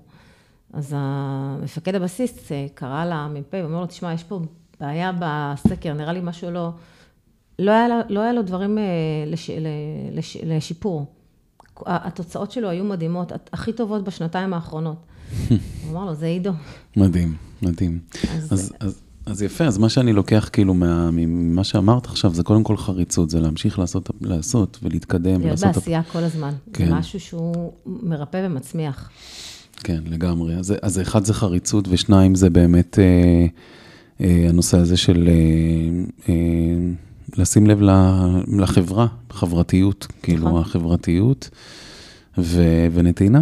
[0.74, 4.40] אז המפקד הבסיס אה, קרא למ"פ ואומר לו, תשמע, יש פה
[4.80, 6.70] בעיה בסקר, נראה לי משהו לא...
[7.60, 8.78] לא היה, לא היה לו דברים
[9.28, 9.68] לש, ל-
[10.12, 11.06] לש, לשיפור.
[11.86, 14.98] התוצאות שלו היו מדהימות, הכי טובות בשנתיים האחרונות.
[15.50, 15.58] הוא
[15.92, 16.52] אמר לו, זה עידו.
[16.98, 18.00] מדהים, מדהים.
[18.36, 22.44] אז- אז, אז, אז יפה, אז מה שאני לוקח כאילו מה, ממה שאמרת עכשיו, זה
[22.44, 25.42] קודם כל חריצות, זה להמשיך לעשות, לעשות ולהתקדם.
[25.42, 25.60] להיות.
[25.60, 26.54] בעשייה כל הזמן.
[26.74, 26.86] כן.
[26.86, 29.10] זה משהו שהוא מרפא ומצמיח.
[29.84, 30.56] כן, לגמרי.
[30.56, 33.46] אז, אז אחד זה חריצות, ושניים זה באמת אה,
[34.22, 35.34] אה, הנושא הזה של אה,
[36.30, 36.34] אה,
[37.38, 37.82] לשים לב
[38.58, 40.62] לחברה, חברתיות, כאילו נכון.
[40.62, 41.50] החברתיות,
[42.38, 42.62] ו,
[42.94, 43.42] ונתינה.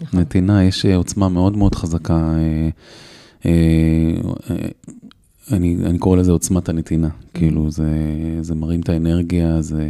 [0.00, 0.20] נכון.
[0.20, 2.68] נתינה, יש אה, עוצמה מאוד מאוד חזקה אה,
[3.46, 4.66] אה,
[5.52, 7.88] אני, אני קורא לזה עוצמת הנתינה, כאילו זה,
[8.40, 9.84] זה מרים את האנרגיה, זה,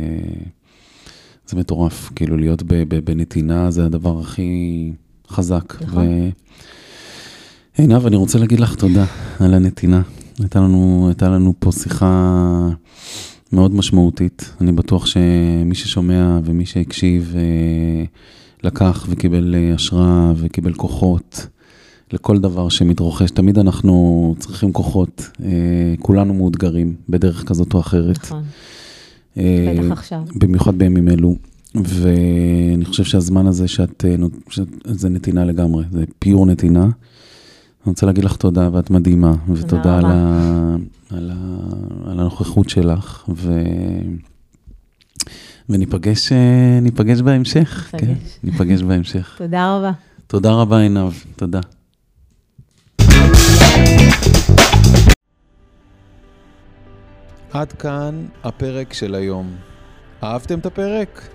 [1.47, 4.93] זה מטורף, כאילו להיות ב, ב, בנתינה זה הדבר הכי
[5.29, 5.83] חזק.
[5.83, 6.07] נכון.
[7.77, 9.05] עינב, אני רוצה להגיד לך תודה
[9.41, 10.03] על הנתינה.
[10.39, 12.69] הייתה לנו, הייתה לנו פה שיחה
[13.55, 14.55] מאוד משמעותית.
[14.61, 18.05] אני בטוח שמי ששומע ומי שהקשיב אה,
[18.65, 21.47] לקח וקיבל אה, השראה וקיבל כוחות
[22.13, 23.31] לכל דבר שמתרוחש.
[23.31, 25.49] תמיד אנחנו צריכים כוחות, אה,
[25.99, 28.19] כולנו מאותגרים בדרך כזאת או אחרת.
[28.19, 28.43] נכון,
[29.37, 30.23] בטח עכשיו.
[30.35, 31.37] במיוחד בימים אלו.
[31.75, 34.05] ואני חושב שהזמן הזה שאת,
[34.51, 36.89] שאת, זה נתינה לגמרי, זה פיור נתינה.
[37.85, 40.05] אני רוצה להגיד לך תודה, ואת מדהימה, ותודה על.
[40.05, 40.77] ה,
[41.11, 41.37] על, ה,
[42.11, 43.53] על הנוכחות שלך, ו,
[45.69, 47.91] וניפגש אה, ניפגש בהמשך.
[47.95, 48.09] ניפגש.
[48.09, 48.15] כן,
[48.45, 49.35] ניפגש בהמשך.
[49.39, 49.93] תודה רבה.
[50.27, 51.61] תודה רבה, עינב, תודה.
[57.53, 59.51] עד כאן הפרק של היום.
[60.23, 61.29] אהבתם את הפרק?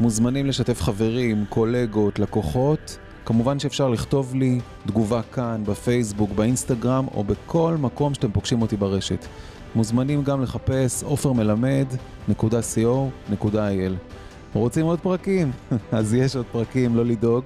[0.00, 2.98] מוזמנים לשתף חברים, קולגות, לקוחות.
[3.26, 9.26] כמובן שאפשר לכתוב לי תגובה כאן, בפייסבוק, באינסטגרם או בכל מקום שאתם פוגשים אותי ברשת.
[9.74, 13.92] מוזמנים גם לחפש עופרמלמד.co.il.
[14.54, 15.50] רוצים עוד פרקים?
[15.92, 17.44] אז יש עוד פרקים, לא לדאוג.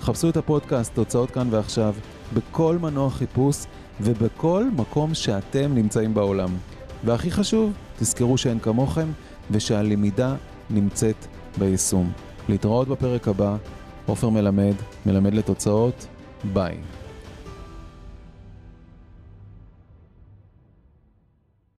[0.00, 1.94] חפשו את הפודקאסט, תוצאות כאן ועכשיו,
[2.34, 3.56] בכל מנוע חיפוש
[4.00, 6.50] ובכל מקום שאתם נמצאים בעולם.
[7.04, 9.08] והכי חשוב, תזכרו שאין כמוכם
[9.50, 10.34] ושהלמידה
[10.70, 11.26] נמצאת
[11.58, 12.12] ביישום.
[12.48, 13.56] להתראות בפרק הבא,
[14.08, 14.74] עופר מלמד,
[15.06, 16.06] מלמד לתוצאות,
[16.52, 16.76] ביי.